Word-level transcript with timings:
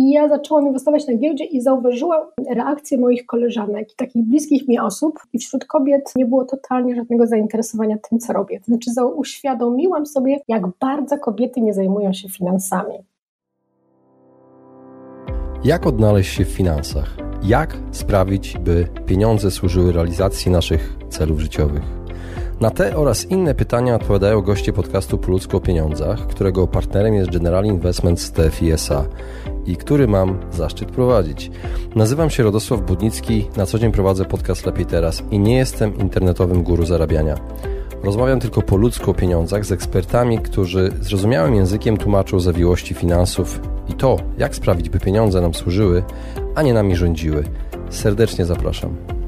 I 0.00 0.10
ja 0.10 0.28
zaczęłam 0.28 0.66
inwestować 0.66 1.06
na 1.06 1.14
giełdzie 1.14 1.44
i 1.44 1.60
zauważyłam 1.60 2.20
reakcję 2.54 2.98
moich 2.98 3.26
koleżanek 3.26 3.92
i 3.92 3.96
takich 3.96 4.24
bliskich 4.24 4.68
mi 4.68 4.78
osób. 4.78 5.18
I 5.32 5.38
wśród 5.38 5.64
kobiet 5.64 6.12
nie 6.16 6.26
było 6.26 6.44
totalnie 6.44 6.96
żadnego 6.96 7.26
zainteresowania 7.26 7.98
tym, 8.10 8.18
co 8.18 8.32
robię. 8.32 8.60
Znaczy, 8.64 8.90
uświadomiłam 9.16 10.06
sobie, 10.06 10.40
jak 10.48 10.62
bardzo 10.80 11.18
kobiety 11.18 11.60
nie 11.60 11.74
zajmują 11.74 12.12
się 12.12 12.28
finansami. 12.28 12.94
Jak 15.64 15.86
odnaleźć 15.86 16.36
się 16.36 16.44
w 16.44 16.48
finansach? 16.48 17.16
Jak 17.42 17.76
sprawić, 17.90 18.58
by 18.58 18.86
pieniądze 19.06 19.50
służyły 19.50 19.92
realizacji 19.92 20.50
naszych 20.50 20.96
celów 21.08 21.40
życiowych? 21.40 22.00
Na 22.60 22.70
te 22.70 22.96
oraz 22.96 23.30
inne 23.30 23.54
pytania 23.54 23.94
odpowiadają 23.94 24.40
goście 24.40 24.72
podcastu 24.72 25.18
Po 25.18 25.30
ludzku 25.30 25.56
o 25.56 25.60
pieniądzach, 25.60 26.26
którego 26.26 26.66
partnerem 26.66 27.14
jest 27.14 27.30
General 27.30 27.64
Investments 27.64 28.32
TFISA 28.32 29.04
i 29.70 29.76
który 29.76 30.08
mam 30.08 30.38
zaszczyt 30.52 30.90
prowadzić. 30.90 31.50
Nazywam 31.94 32.30
się 32.30 32.42
Radosław 32.42 32.80
Budnicki, 32.80 33.48
na 33.56 33.66
co 33.66 33.78
dzień 33.78 33.92
prowadzę 33.92 34.24
podcast 34.24 34.66
Lepiej 34.66 34.86
Teraz 34.86 35.22
i 35.30 35.38
nie 35.38 35.56
jestem 35.56 35.98
internetowym 35.98 36.62
guru 36.62 36.86
zarabiania. 36.86 37.34
Rozmawiam 38.02 38.40
tylko 38.40 38.62
po 38.62 38.76
ludzku 38.76 39.10
o 39.10 39.14
pieniądzach 39.14 39.64
z 39.64 39.72
ekspertami, 39.72 40.38
którzy 40.38 40.92
zrozumiałym 41.00 41.54
językiem 41.54 41.96
tłumaczą 41.96 42.40
zawiłości 42.40 42.94
finansów 42.94 43.60
i 43.88 43.92
to, 43.92 44.16
jak 44.38 44.54
sprawić, 44.54 44.88
by 44.88 45.00
pieniądze 45.00 45.40
nam 45.40 45.54
służyły, 45.54 46.02
a 46.54 46.62
nie 46.62 46.74
nami 46.74 46.96
rządziły. 46.96 47.44
Serdecznie 47.90 48.44
zapraszam. 48.44 49.19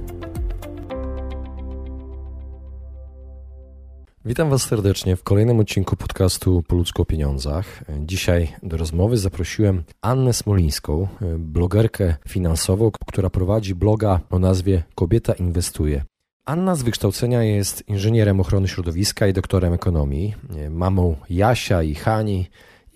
Witam 4.24 4.50
Was 4.50 4.62
serdecznie 4.62 5.16
w 5.16 5.22
kolejnym 5.22 5.60
odcinku 5.60 5.96
podcastu 5.96 6.62
Po 6.68 6.76
ludzku 6.76 7.02
o 7.02 7.04
pieniądzach. 7.04 7.84
Dzisiaj 7.98 8.48
do 8.62 8.76
rozmowy 8.76 9.18
zaprosiłem 9.18 9.82
Annę 10.02 10.32
Smolińską, 10.32 11.08
blogerkę 11.38 12.14
finansową, 12.28 12.90
która 13.06 13.30
prowadzi 13.30 13.74
bloga 13.74 14.20
o 14.30 14.38
nazwie 14.38 14.82
Kobieta 14.94 15.32
Inwestuje. 15.32 16.04
Anna 16.44 16.74
z 16.74 16.82
wykształcenia 16.82 17.42
jest 17.42 17.88
inżynierem 17.88 18.40
ochrony 18.40 18.68
środowiska 18.68 19.26
i 19.26 19.32
doktorem 19.32 19.72
ekonomii, 19.72 20.34
mamą 20.70 21.16
Jasia 21.30 21.82
i 21.82 21.94
Hani 21.94 22.46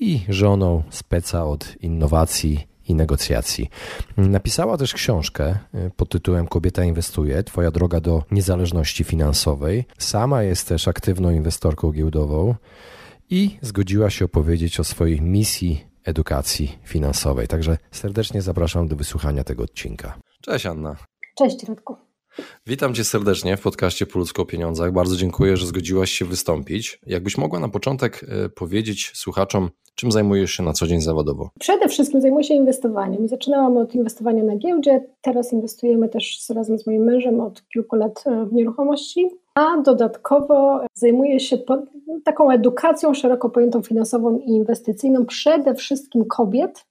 i 0.00 0.20
żoną 0.28 0.82
speca 0.90 1.46
od 1.46 1.76
innowacji 1.80 2.66
i 2.88 2.94
negocjacji. 2.94 3.70
Napisała 4.16 4.76
też 4.76 4.94
książkę 4.94 5.58
y, 5.74 5.90
pod 5.96 6.08
tytułem 6.08 6.46
Kobieta 6.46 6.84
inwestuje, 6.84 7.42
Twoja 7.42 7.70
droga 7.70 8.00
do 8.00 8.22
niezależności 8.30 9.04
finansowej. 9.04 9.84
Sama 9.98 10.42
jest 10.42 10.68
też 10.68 10.88
aktywną 10.88 11.30
inwestorką 11.30 11.90
giełdową 11.90 12.54
i 13.30 13.58
zgodziła 13.60 14.10
się 14.10 14.24
opowiedzieć 14.24 14.80
o 14.80 14.84
swojej 14.84 15.20
misji 15.20 15.84
edukacji 16.04 16.78
finansowej. 16.84 17.48
Także 17.48 17.78
serdecznie 17.90 18.42
zapraszam 18.42 18.88
do 18.88 18.96
wysłuchania 18.96 19.44
tego 19.44 19.62
odcinka. 19.62 20.18
Cześć 20.40 20.66
Anna. 20.66 20.96
Cześć 21.38 21.64
Radku. 21.68 22.05
Witam 22.66 22.94
Cię 22.94 23.04
serdecznie 23.04 23.56
w 23.56 23.60
podcaście 23.60 24.06
Po 24.06 24.18
ludzko 24.18 24.42
o 24.42 24.46
pieniądzach. 24.46 24.92
Bardzo 24.92 25.16
dziękuję, 25.16 25.56
że 25.56 25.66
zgodziłaś 25.66 26.10
się 26.10 26.24
wystąpić. 26.24 27.00
Jakbyś 27.06 27.38
mogła 27.38 27.60
na 27.60 27.68
początek 27.68 28.22
y, 28.46 28.48
powiedzieć 28.48 29.12
słuchaczom, 29.14 29.70
Czym 29.96 30.12
zajmujesz 30.12 30.50
się 30.50 30.62
na 30.62 30.72
co 30.72 30.86
dzień 30.86 31.00
zawodowo? 31.00 31.50
Przede 31.58 31.88
wszystkim 31.88 32.20
zajmuję 32.20 32.44
się 32.44 32.54
inwestowaniem. 32.54 33.28
Zaczynałam 33.28 33.76
od 33.76 33.94
inwestowania 33.94 34.42
na 34.44 34.56
giełdzie, 34.56 35.04
teraz 35.20 35.52
inwestujemy 35.52 36.08
też 36.08 36.48
razem 36.54 36.78
z 36.78 36.86
moim 36.86 37.04
mężem 37.04 37.40
od 37.40 37.68
kilku 37.68 37.96
lat 37.96 38.24
e, 38.26 38.46
w 38.46 38.52
nieruchomości, 38.52 39.28
a 39.54 39.82
dodatkowo 39.82 40.80
zajmuję 40.94 41.40
się 41.40 41.58
taką 42.24 42.50
edukacją 42.50 43.14
szeroko 43.14 43.50
pojętą 43.50 43.82
finansową 43.82 44.38
i 44.38 44.50
inwestycyjną, 44.50 45.26
przede 45.26 45.74
wszystkim 45.74 46.24
kobiet, 46.24 46.78
e, 46.78 46.82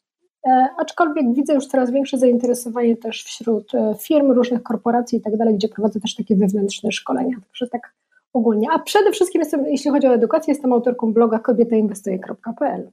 aczkolwiek 0.77 1.33
widzę 1.33 1.53
już 1.53 1.67
coraz 1.67 1.91
większe 1.91 2.17
zainteresowanie 2.17 2.97
też 2.97 3.23
wśród 3.23 3.75
e, 3.75 3.95
firm, 3.99 4.31
różnych 4.31 4.63
korporacji 4.63 5.17
i 5.17 5.21
tak 5.21 5.37
dalej, 5.37 5.55
gdzie 5.55 5.67
prowadzę 5.67 5.99
też 5.99 6.15
takie 6.15 6.35
wewnętrzne 6.35 6.91
szkolenia. 6.91 7.35
Także 7.47 7.67
tak 7.67 7.93
ogólnie. 8.33 8.67
A 8.71 8.79
przede 8.79 9.11
wszystkim 9.11 9.41
jestem, 9.41 9.65
jeśli 9.65 9.91
chodzi 9.91 10.07
o 10.07 10.13
edukację, 10.13 10.53
jestem 10.53 10.73
autorką 10.73 11.13
bloga 11.13 11.39
kobietainwestuje.pl. 11.39 12.91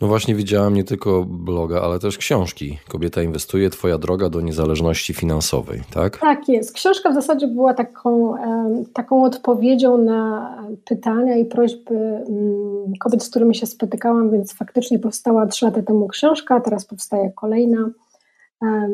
No 0.00 0.08
właśnie 0.08 0.34
widziałem 0.34 0.74
nie 0.74 0.84
tylko 0.84 1.24
bloga, 1.24 1.80
ale 1.80 1.98
też 1.98 2.18
książki. 2.18 2.78
Kobieta 2.88 3.22
inwestuje, 3.22 3.70
twoja 3.70 3.98
droga 3.98 4.28
do 4.30 4.40
niezależności 4.40 5.14
finansowej, 5.14 5.80
tak? 5.94 6.18
Tak 6.18 6.48
jest. 6.48 6.72
Książka 6.72 7.10
w 7.10 7.14
zasadzie 7.14 7.46
była 7.46 7.74
taką, 7.74 8.34
taką 8.92 9.24
odpowiedzią 9.24 9.98
na 9.98 10.50
pytania 10.84 11.36
i 11.36 11.44
prośby 11.44 11.94
mm, 11.94 12.92
kobiet, 13.00 13.22
z 13.22 13.30
którymi 13.30 13.54
się 13.54 13.66
spotykałam, 13.66 14.30
więc 14.30 14.54
faktycznie 14.54 14.98
powstała 14.98 15.46
trzy 15.46 15.64
lata 15.64 15.82
temu 15.82 16.08
książka, 16.08 16.60
teraz 16.60 16.84
powstaje 16.84 17.32
kolejna. 17.36 17.90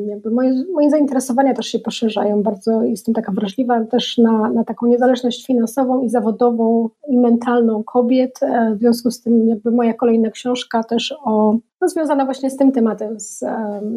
Jakby 0.07 0.31
moje, 0.31 0.65
moje 0.73 0.91
zainteresowania 0.91 1.55
też 1.55 1.67
się 1.67 1.79
poszerzają. 1.79 2.43
Bardzo 2.43 2.83
jestem 2.83 3.15
taka 3.15 3.33
wrażliwa 3.33 3.85
też 3.85 4.19
na, 4.19 4.51
na 4.51 4.65
taką 4.65 4.87
niezależność 4.87 5.47
finansową 5.47 6.03
i 6.03 6.09
zawodową 6.09 6.89
i 7.09 7.19
mentalną 7.19 7.85
kobiet. 7.85 8.43
E, 8.43 8.75
w 8.75 8.79
związku 8.79 9.11
z 9.11 9.23
tym 9.23 9.49
jakby 9.49 9.71
moja 9.71 9.95
kolejna 9.95 10.31
książka 10.31 10.85
też 10.85 11.15
o, 11.25 11.57
no, 11.81 11.89
związana 11.89 12.25
właśnie 12.25 12.51
z 12.51 12.57
tym 12.57 12.73
tematem, 12.73 13.21
z, 13.21 13.39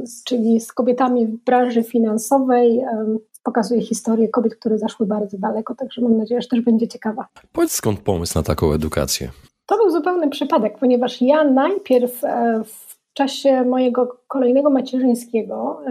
z, 0.04 0.24
czyli 0.24 0.60
z 0.60 0.74
kobietami 0.74 1.28
w 1.28 1.44
branży 1.44 1.84
finansowej. 1.84 2.84
Pokazuje 3.44 3.82
historię 3.82 4.30
kobiet, 4.30 4.56
które 4.56 4.78
zaszły 4.78 5.06
bardzo 5.06 5.38
daleko, 5.38 5.76
także 5.76 6.02
mam 6.02 6.18
nadzieję, 6.18 6.42
że 6.42 6.48
też 6.48 6.62
będzie 6.62 6.88
ciekawa. 6.88 7.28
Powiedz 7.52 7.72
skąd 7.72 8.00
pomysł 8.00 8.40
na 8.40 8.44
taką 8.44 8.74
edukację? 8.74 9.30
To 9.66 9.78
był 9.78 9.90
zupełny 9.90 10.30
przypadek, 10.30 10.78
ponieważ 10.78 11.22
ja 11.22 11.44
najpierw 11.44 12.24
e, 12.24 12.62
w 12.64 13.03
w 13.14 13.16
czasie 13.16 13.64
mojego 13.64 14.18
kolejnego 14.28 14.70
macierzyńskiego 14.70 15.82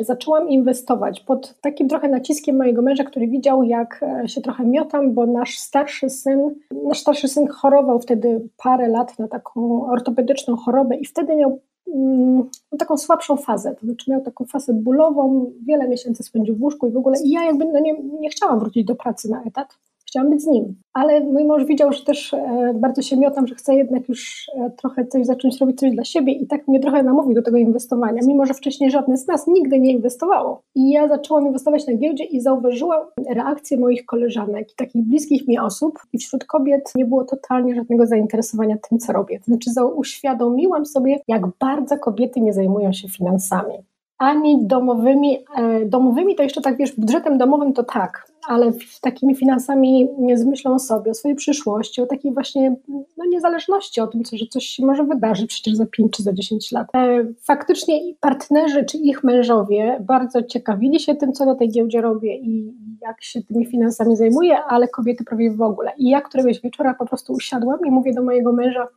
zaczęłam 0.00 0.48
inwestować 0.48 1.20
pod 1.20 1.60
takim 1.60 1.88
trochę 1.88 2.08
naciskiem 2.08 2.56
mojego 2.56 2.82
męża, 2.82 3.04
który 3.04 3.26
widział, 3.28 3.62
jak 3.62 4.02
e, 4.02 4.28
się 4.28 4.40
trochę 4.40 4.64
miotam, 4.64 5.14
bo 5.14 5.26
nasz 5.26 5.58
starszy 5.58 6.10
syn, 6.10 6.54
nasz 6.84 7.00
starszy 7.00 7.28
syn 7.28 7.48
chorował 7.48 7.98
wtedy 7.98 8.48
parę 8.56 8.88
lat 8.88 9.18
na 9.18 9.28
taką 9.28 9.86
ortopedyczną 9.86 10.56
chorobę 10.56 10.96
i 10.96 11.04
wtedy 11.04 11.36
miał 11.36 11.60
mm, 11.94 12.50
taką 12.78 12.96
słabszą 12.96 13.36
fazę, 13.36 13.74
to 13.80 13.86
znaczy 13.86 14.10
miał 14.10 14.20
taką 14.20 14.44
fazę 14.44 14.72
bólową, 14.72 15.52
wiele 15.66 15.88
miesięcy 15.88 16.22
spędził 16.22 16.56
w 16.56 16.62
łóżku 16.62 16.86
i 16.86 16.92
w 16.92 16.96
ogóle. 16.96 17.16
I 17.24 17.30
ja 17.30 17.44
jakby 17.44 17.64
no 17.64 17.80
nie, 17.80 18.02
nie 18.02 18.30
chciałam 18.30 18.58
wrócić 18.58 18.84
do 18.84 18.94
pracy 18.94 19.30
na 19.30 19.42
etat, 19.44 19.78
chciałam 20.12 20.30
być 20.30 20.42
z 20.42 20.46
nim. 20.46 20.74
Ale 20.92 21.20
mój 21.20 21.44
mąż 21.44 21.64
widział, 21.64 21.92
że 21.92 22.04
też 22.04 22.34
e, 22.34 22.72
bardzo 22.74 23.02
się 23.02 23.16
miotam, 23.16 23.46
że 23.46 23.54
chcę 23.54 23.74
jednak 23.74 24.08
już 24.08 24.50
e, 24.54 24.70
trochę 24.70 25.06
coś 25.06 25.26
zacząć 25.26 25.60
robić 25.60 25.78
coś 25.78 25.90
dla 25.90 26.04
siebie 26.04 26.32
i 26.32 26.46
tak 26.46 26.68
mnie 26.68 26.80
trochę 26.80 27.02
namówił 27.02 27.34
do 27.34 27.42
tego 27.42 27.56
inwestowania, 27.56 28.20
mimo 28.26 28.46
że 28.46 28.54
wcześniej 28.54 28.90
żadne 28.90 29.16
z 29.16 29.26
nas 29.26 29.46
nigdy 29.46 29.80
nie 29.80 29.92
inwestowało. 29.92 30.62
I 30.74 30.90
ja 30.90 31.08
zaczęłam 31.08 31.46
inwestować 31.46 31.86
na 31.86 31.94
giełdzie 31.94 32.24
i 32.24 32.40
zauważyłam 32.40 33.00
reakcję 33.34 33.78
moich 33.78 34.06
koleżanek 34.06 34.72
i 34.72 34.74
takich 34.76 35.02
bliskich 35.02 35.48
mi 35.48 35.58
osób 35.58 35.98
i 36.12 36.18
wśród 36.18 36.44
kobiet 36.44 36.92
nie 36.94 37.04
było 37.04 37.24
totalnie 37.24 37.74
żadnego 37.74 38.06
zainteresowania 38.06 38.76
tym, 38.88 38.98
co 38.98 39.12
robię. 39.12 39.40
Znaczy 39.44 39.70
uświadomiłam 39.94 40.86
sobie, 40.86 41.18
jak 41.28 41.42
bardzo 41.60 41.98
kobiety 41.98 42.40
nie 42.40 42.52
zajmują 42.52 42.92
się 42.92 43.08
finansami 43.08 43.74
ani 44.18 44.66
domowymi, 44.66 45.38
e, 45.56 45.84
domowymi 45.86 46.34
to 46.34 46.42
jeszcze 46.42 46.60
tak 46.60 46.76
wiesz, 46.76 46.96
budżetem 46.96 47.38
domowym 47.38 47.72
to 47.72 47.82
tak, 47.82 48.31
ale 48.48 48.72
takimi 49.00 49.34
finansami 49.34 50.08
z 50.34 50.44
myślą 50.44 50.74
o 50.74 50.78
sobie, 50.78 51.10
o 51.10 51.14
swojej 51.14 51.36
przyszłości, 51.36 52.02
o 52.02 52.06
takiej 52.06 52.32
właśnie 52.32 52.76
no, 52.88 53.24
niezależności, 53.28 54.00
o 54.00 54.06
tym, 54.06 54.22
że 54.32 54.46
coś 54.46 54.64
się 54.64 54.86
może 54.86 55.04
wydarzyć 55.04 55.48
przecież 55.48 55.74
za 55.74 55.86
5 55.86 56.12
czy 56.12 56.22
za 56.22 56.32
10 56.32 56.72
lat. 56.72 56.88
E, 56.94 57.24
faktycznie 57.42 58.14
partnerzy 58.20 58.84
czy 58.84 58.98
ich 58.98 59.24
mężowie 59.24 59.98
bardzo 60.00 60.42
ciekawili 60.42 61.00
się 61.00 61.14
tym, 61.14 61.32
co 61.32 61.44
na 61.44 61.54
tej 61.54 61.68
giełdzie 61.68 62.00
robię 62.00 62.36
i 62.36 62.74
jak 63.02 63.22
się 63.24 63.42
tymi 63.42 63.66
finansami 63.66 64.16
zajmuję, 64.16 64.58
ale 64.68 64.88
kobiety 64.88 65.24
prawie 65.24 65.50
w 65.50 65.62
ogóle. 65.62 65.92
I 65.96 66.10
ja 66.10 66.20
któregoś 66.20 66.60
wieczora 66.60 66.94
po 66.94 67.06
prostu 67.06 67.32
usiadłam 67.32 67.78
i 67.86 67.90
mówię 67.90 68.14
do 68.14 68.22
mojego 68.22 68.52
męża, 68.52 68.88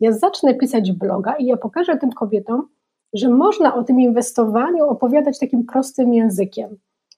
ja 0.00 0.12
zacznę 0.12 0.54
pisać 0.54 0.92
bloga 0.92 1.34
i 1.36 1.46
ja 1.46 1.56
pokażę 1.56 1.96
tym 1.96 2.12
kobietom, 2.12 2.68
że 3.12 3.28
można 3.28 3.74
o 3.74 3.84
tym 3.84 4.00
inwestowaniu 4.00 4.84
opowiadać 4.84 5.38
takim 5.38 5.64
prostym 5.64 6.14
językiem. 6.14 6.76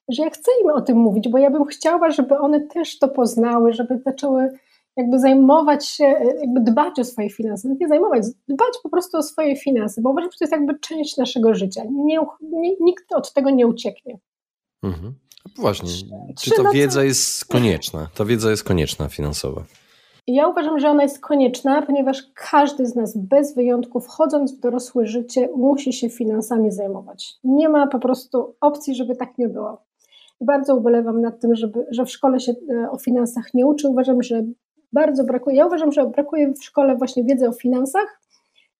Że 0.09 0.23
ja 0.23 0.29
chcę 0.29 0.51
im 0.63 0.69
o 0.69 0.81
tym 0.81 0.97
mówić, 0.97 1.29
bo 1.29 1.37
ja 1.37 1.51
bym 1.51 1.65
chciała, 1.65 2.11
żeby 2.11 2.37
one 2.37 2.61
też 2.61 2.99
to 2.99 3.07
poznały, 3.07 3.73
żeby 3.73 4.01
zaczęły 4.05 4.49
jakby 4.97 5.19
zajmować 5.19 5.87
się, 5.87 6.03
jakby 6.41 6.59
dbać 6.59 6.99
o 6.99 7.03
swoje 7.03 7.29
finanse. 7.29 7.75
Nie 7.79 7.87
zajmować, 7.87 8.23
dbać 8.47 8.73
po 8.83 8.89
prostu 8.89 9.17
o 9.17 9.23
swoje 9.23 9.55
finanse, 9.55 10.01
bo 10.01 10.09
uważam, 10.09 10.31
że 10.31 10.37
to 10.37 10.43
jest 10.45 10.51
jakby 10.51 10.79
część 10.79 11.17
naszego 11.17 11.55
życia. 11.55 11.81
Nie, 11.91 12.19
nie, 12.41 12.75
nikt 12.79 13.13
od 13.13 13.33
tego 13.33 13.49
nie 13.49 13.67
ucieknie. 13.67 14.17
Mhm. 14.83 15.13
Właśnie, 15.57 15.89
czy 16.39 16.51
ta 16.63 16.71
wiedza 16.71 17.03
jest 17.03 17.45
konieczna? 17.45 18.07
Ta 18.15 18.25
wiedza 18.25 18.49
jest 18.49 18.63
konieczna 18.63 19.09
finansowa. 19.09 19.63
Ja 20.27 20.47
uważam, 20.47 20.79
że 20.79 20.89
ona 20.89 21.03
jest 21.03 21.19
konieczna, 21.19 21.81
ponieważ 21.81 22.23
każdy 22.33 22.85
z 22.85 22.95
nas 22.95 23.17
bez 23.17 23.55
wyjątku, 23.55 23.99
wchodząc 23.99 24.57
w 24.57 24.59
dorosłe 24.59 25.05
życie, 25.05 25.49
musi 25.55 25.93
się 25.93 26.09
finansami 26.09 26.71
zajmować. 26.71 27.33
Nie 27.43 27.69
ma 27.69 27.87
po 27.87 27.99
prostu 27.99 28.55
opcji, 28.61 28.95
żeby 28.95 29.15
tak 29.15 29.37
nie 29.37 29.49
było. 29.49 29.86
I 30.41 30.45
bardzo 30.45 30.75
ubolewam 30.75 31.21
nad 31.21 31.39
tym, 31.39 31.55
żeby, 31.55 31.85
że 31.91 32.05
w 32.05 32.11
szkole 32.11 32.39
się 32.39 32.53
e, 32.69 32.91
o 32.91 32.97
finansach 32.97 33.53
nie 33.53 33.65
uczy. 33.65 33.87
Uważam, 33.87 34.23
że 34.23 34.43
bardzo 34.93 35.23
brakuje. 35.23 35.55
Ja 35.55 35.65
uważam, 35.65 35.91
że 35.91 36.05
brakuje 36.05 36.53
w 36.53 36.63
szkole 36.63 36.95
właśnie 36.95 37.23
wiedzy 37.23 37.49
o 37.49 37.51
finansach 37.51 38.21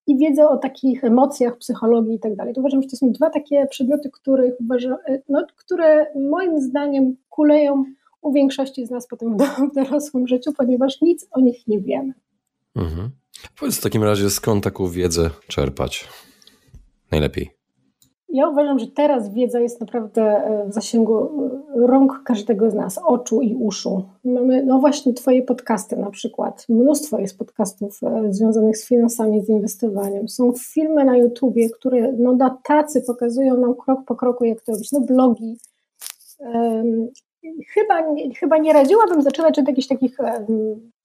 i 0.08 0.18
wiedzę 0.18 0.50
o 0.50 0.58
takich 0.58 1.04
emocjach, 1.04 1.58
psychologii 1.58 2.16
i 2.16 2.20
tak 2.20 2.36
dalej. 2.36 2.54
Uważam, 2.58 2.82
że 2.82 2.90
to 2.90 2.96
są 2.96 3.12
dwa 3.12 3.30
takie 3.30 3.68
przedmioty, 3.70 4.10
których 4.14 4.54
uważam, 4.60 4.98
no, 5.30 5.46
które 5.56 6.06
moim 6.16 6.62
zdaniem 6.62 7.16
kuleją 7.30 7.84
u 8.22 8.34
większości 8.34 8.86
z 8.86 8.90
nas 8.90 9.08
potem 9.08 9.38
w 9.72 9.76
dorosłym 9.76 10.28
życiu, 10.28 10.54
ponieważ 10.58 11.02
nic 11.02 11.28
o 11.32 11.40
nich 11.40 11.68
nie 11.68 11.80
wiemy. 11.80 12.14
Mhm. 12.76 13.10
Powiedz 13.60 13.78
w 13.78 13.82
takim 13.82 14.04
razie, 14.04 14.30
skąd 14.30 14.64
taką 14.64 14.88
wiedzę 14.88 15.30
czerpać 15.48 16.08
najlepiej? 17.12 17.57
Ja 18.30 18.50
uważam, 18.50 18.80
że 18.80 18.88
teraz 18.88 19.34
wiedza 19.34 19.60
jest 19.60 19.82
naprawdę 19.82 20.22
e, 20.22 20.66
w 20.70 20.74
zasięgu 20.74 21.24
e, 21.24 21.88
rąk 21.88 22.22
każdego 22.26 22.72
z 22.72 22.74
nas, 22.74 23.00
oczu 23.06 23.42
i 23.42 23.56
uszu. 23.56 24.04
Mamy, 24.26 24.66
no 24.66 24.80
właśnie, 24.80 25.14
Twoje 25.14 25.42
podcasty 25.42 25.98
na 25.98 26.10
przykład. 26.10 26.66
Mnóstwo 26.70 27.20
jest 27.20 27.38
podcastów 27.38 28.00
e, 28.04 28.34
związanych 28.34 28.78
z 28.78 28.88
finansami, 28.88 29.42
z 29.42 29.50
inwestowaniem. 29.50 30.30
Są 30.30 30.54
filmy 30.74 31.06
na 31.06 31.18
YouTubie, 31.18 31.70
które 31.70 32.12
no, 32.12 32.34
na 32.34 32.58
tacy 32.64 33.02
pokazują 33.08 33.58
nam 33.58 33.76
krok 33.76 34.00
po 34.06 34.16
kroku, 34.16 34.46
jak 34.46 34.62
to 34.62 34.72
robić. 34.72 34.92
No, 34.92 35.00
blogi. 35.00 35.58
Chyba, 37.74 38.04
chyba 38.40 38.58
nie 38.58 38.74
radziłabym 38.74 39.22
zaczynać 39.22 39.60
od 39.60 39.68
jakichś 39.68 39.88
takich 39.88 40.18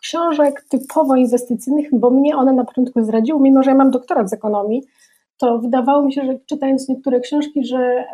książek 0.00 0.64
typowo 0.68 1.16
inwestycyjnych, 1.16 1.88
bo 1.92 2.10
mnie 2.10 2.36
one 2.36 2.52
na 2.52 2.64
początku 2.64 3.04
zradziły, 3.04 3.40
mimo 3.40 3.62
że 3.62 3.70
ja 3.70 3.76
mam 3.76 3.90
doktorat 3.90 4.30
z 4.30 4.32
ekonomii 4.32 4.82
to 5.42 5.58
wydawało 5.58 6.02
mi 6.02 6.12
się, 6.12 6.24
że 6.24 6.38
czytając 6.46 6.88
niektóre 6.88 7.20
książki, 7.20 7.64
że, 7.64 8.04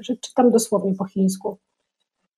że 0.00 0.16
czytam 0.16 0.50
dosłownie 0.50 0.94
po 0.94 1.04
chińsku. 1.04 1.56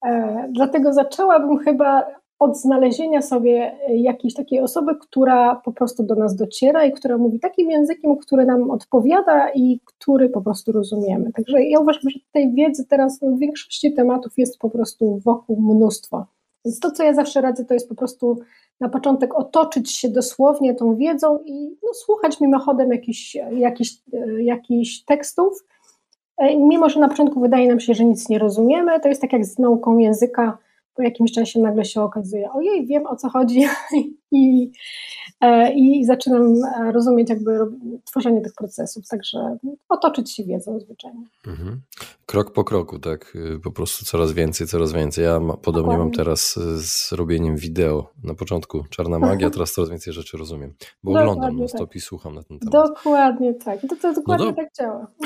E, 0.07 0.49
dlatego 0.53 0.93
zaczęłabym 0.93 1.59
chyba 1.59 2.07
od 2.39 2.57
znalezienia 2.57 3.23
sobie 3.23 3.79
jakiejś 3.89 4.35
takiej 4.35 4.61
osoby, 4.61 4.93
która 5.01 5.57
po 5.65 5.73
prostu 5.73 6.03
do 6.03 6.15
nas 6.15 6.37
dociera 6.37 6.85
i 6.85 6.93
która 6.93 7.19
mówi 7.19 7.41
takim 7.41 7.71
językiem, 7.71 8.17
który 8.17 8.45
nam 8.45 8.71
odpowiada 8.71 9.51
i 9.55 9.81
który 9.85 10.29
po 10.29 10.41
prostu 10.41 10.73
rozumiemy. 10.73 11.33
Także 11.33 11.63
ja 11.63 11.81
uważam, 11.81 12.11
że 12.11 12.19
tej 12.33 12.55
wiedzy 12.55 12.87
teraz 12.87 13.23
no, 13.23 13.37
w 13.37 13.39
większości 13.39 13.93
tematów 13.93 14.33
jest 14.37 14.59
po 14.59 14.71
prostu 14.71 15.19
wokół 15.25 15.63
mnóstwo. 15.63 16.27
Więc 16.65 16.81
to, 16.81 16.91
co 16.91 17.05
ja 17.05 17.15
zawsze 17.15 17.41
radzę, 17.41 17.65
to 17.65 17.75
jest 17.75 17.89
po 17.89 17.95
prostu 17.95 18.39
na 18.81 18.89
początek 18.89 19.35
otoczyć 19.35 19.93
się 19.93 20.09
dosłownie 20.09 20.75
tą 20.75 20.97
wiedzą 20.97 21.39
i 21.45 21.77
no, 21.83 21.95
słuchać 21.95 22.41
mimochodem 22.41 22.93
jakichś, 22.93 23.37
jakichś, 23.53 23.93
jakichś 24.41 25.01
tekstów. 25.05 25.65
E, 26.37 26.57
mimo, 26.57 26.89
że 26.89 27.01
na 27.01 27.09
początku 27.09 27.41
wydaje 27.41 27.69
nam 27.69 27.81
się, 27.81 27.95
że 27.95 28.05
nic 28.05 28.29
nie 28.29 28.39
rozumiemy, 28.39 29.01
to 29.01 29.09
jest 29.09 29.21
tak 29.21 29.33
jak 29.33 29.45
z 29.45 29.59
nauką 29.59 29.99
języka, 29.99 30.59
po 30.99 31.03
jakimś 31.03 31.33
czasie 31.33 31.61
nagle 31.61 31.85
się 31.85 32.03
okazuje, 32.03 32.53
ojej, 32.53 32.87
wiem 32.87 33.07
o 33.07 33.17
co 33.17 33.29
chodzi 33.29 33.65
i, 34.33 34.71
e, 35.41 35.73
i 35.73 36.05
zaczynam 36.05 36.55
e, 36.65 36.93
rozumieć 36.93 37.31
jakby 37.31 37.59
tworzenie 38.05 38.41
tych 38.41 38.55
procesów, 38.55 39.09
także 39.09 39.59
otoczyć 39.89 40.33
się 40.33 40.45
wiedzą 40.45 40.81
zwyczajnie. 40.81 41.25
Mhm. 41.47 41.81
Krok 42.27 42.53
po 42.53 42.65
kroku, 42.65 42.99
tak, 42.99 43.37
y, 43.37 43.61
po 43.61 43.71
prostu 43.71 44.05
coraz 44.05 44.33
więcej, 44.33 44.67
coraz 44.67 44.93
więcej. 44.93 45.25
Ja 45.25 45.41
ma, 45.41 45.57
podobnie 45.57 45.83
Dokładnie. 45.83 46.05
mam 46.05 46.13
teraz 46.13 46.59
z 46.77 47.13
robieniem 47.13 47.57
wideo. 47.57 48.11
Na 48.25 48.35
początku 48.35 48.85
czarna 48.91 49.19
magia, 49.19 49.51
teraz 49.51 49.73
coraz 49.73 49.91
więcej 49.91 50.13
rzeczy 50.13 50.37
rozumiem, 50.37 50.75
bo 51.03 51.13
Dokładnie 51.13 51.33
oglądam 51.33 51.61
na 51.61 51.69
stop 51.69 51.89
tak. 51.89 51.97
i 51.97 52.01
słucham 52.01 52.35
na 52.35 52.43
ten 52.43 52.59
temat. 52.59 52.73
Dokładnie 52.73 53.55
tak, 53.55 53.81
to, 53.81 53.97
to 53.97 54.13
dokładnie 54.13 54.47
no 54.47 54.53
do... 54.53 54.57
tak 54.57 54.69
działa. 54.79 55.07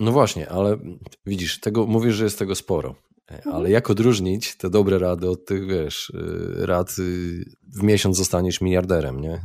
No 0.00 0.12
właśnie, 0.12 0.48
ale 0.48 0.78
widzisz, 1.26 1.60
tego 1.60 1.86
mówisz, 1.86 2.14
że 2.14 2.24
jest 2.24 2.38
tego 2.38 2.54
sporo. 2.54 2.94
Mhm. 3.30 3.56
Ale 3.56 3.70
jak 3.70 3.90
odróżnić 3.90 4.56
te 4.56 4.70
dobre 4.70 4.98
rady 4.98 5.30
od 5.30 5.44
tych, 5.44 5.66
wiesz, 5.66 6.10
y, 6.10 6.66
rad 6.66 6.88
y, 6.98 7.44
w 7.78 7.82
miesiąc 7.82 8.16
zostaniesz 8.16 8.60
miliarderem, 8.60 9.20
nie? 9.20 9.40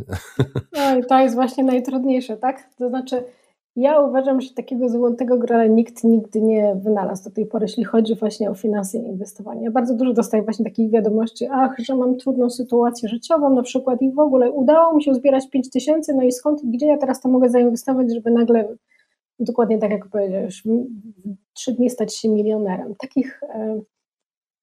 No 0.77 0.97
i 0.97 1.06
to 1.06 1.19
jest 1.19 1.35
właśnie 1.35 1.63
najtrudniejsze, 1.63 2.38
tak? 2.38 2.69
To 2.77 2.89
znaczy, 2.89 3.24
ja 3.75 4.00
uważam, 4.00 4.41
że 4.41 4.53
takiego 4.53 4.89
złotego 4.89 5.38
grala 5.38 5.65
nikt 5.65 6.03
nigdy 6.03 6.41
nie 6.41 6.75
wynalazł 6.83 7.24
do 7.24 7.30
tej 7.30 7.45
pory, 7.45 7.65
jeśli 7.65 7.83
chodzi 7.83 8.15
właśnie 8.15 8.50
o 8.50 8.56
finanse 8.56 8.97
i 8.97 9.01
inwestowanie. 9.01 9.63
Ja 9.63 9.71
bardzo 9.71 9.95
dużo 9.95 10.13
dostaję 10.13 10.44
właśnie 10.44 10.65
takich 10.65 10.91
wiadomości, 10.91 11.47
ach, 11.51 11.75
że 11.79 11.95
mam 11.95 12.18
trudną 12.18 12.50
sytuację 12.50 13.09
życiową 13.09 13.56
na 13.56 13.63
przykład 13.63 14.01
i 14.01 14.12
w 14.12 14.19
ogóle 14.19 14.51
udało 14.51 14.95
mi 14.95 15.03
się 15.03 15.13
zbierać 15.13 15.50
5 15.50 15.69
tysięcy, 15.69 16.13
no 16.13 16.24
i 16.24 16.31
skąd, 16.31 16.62
gdzie 16.65 16.88
ja 16.88 16.97
teraz 16.97 17.21
to 17.21 17.29
mogę 17.29 17.50
zainwestować, 17.50 18.13
żeby 18.13 18.31
nagle 18.31 18.75
dokładnie 19.43 19.77
tak 19.77 19.91
jak 19.91 20.07
powiedziałeś, 20.07 20.63
trzy 21.53 21.73
dni 21.73 21.89
stać 21.89 22.15
się 22.15 22.29
milionerem. 22.29 22.95
Takich, 22.95 23.43
e, 23.43 23.81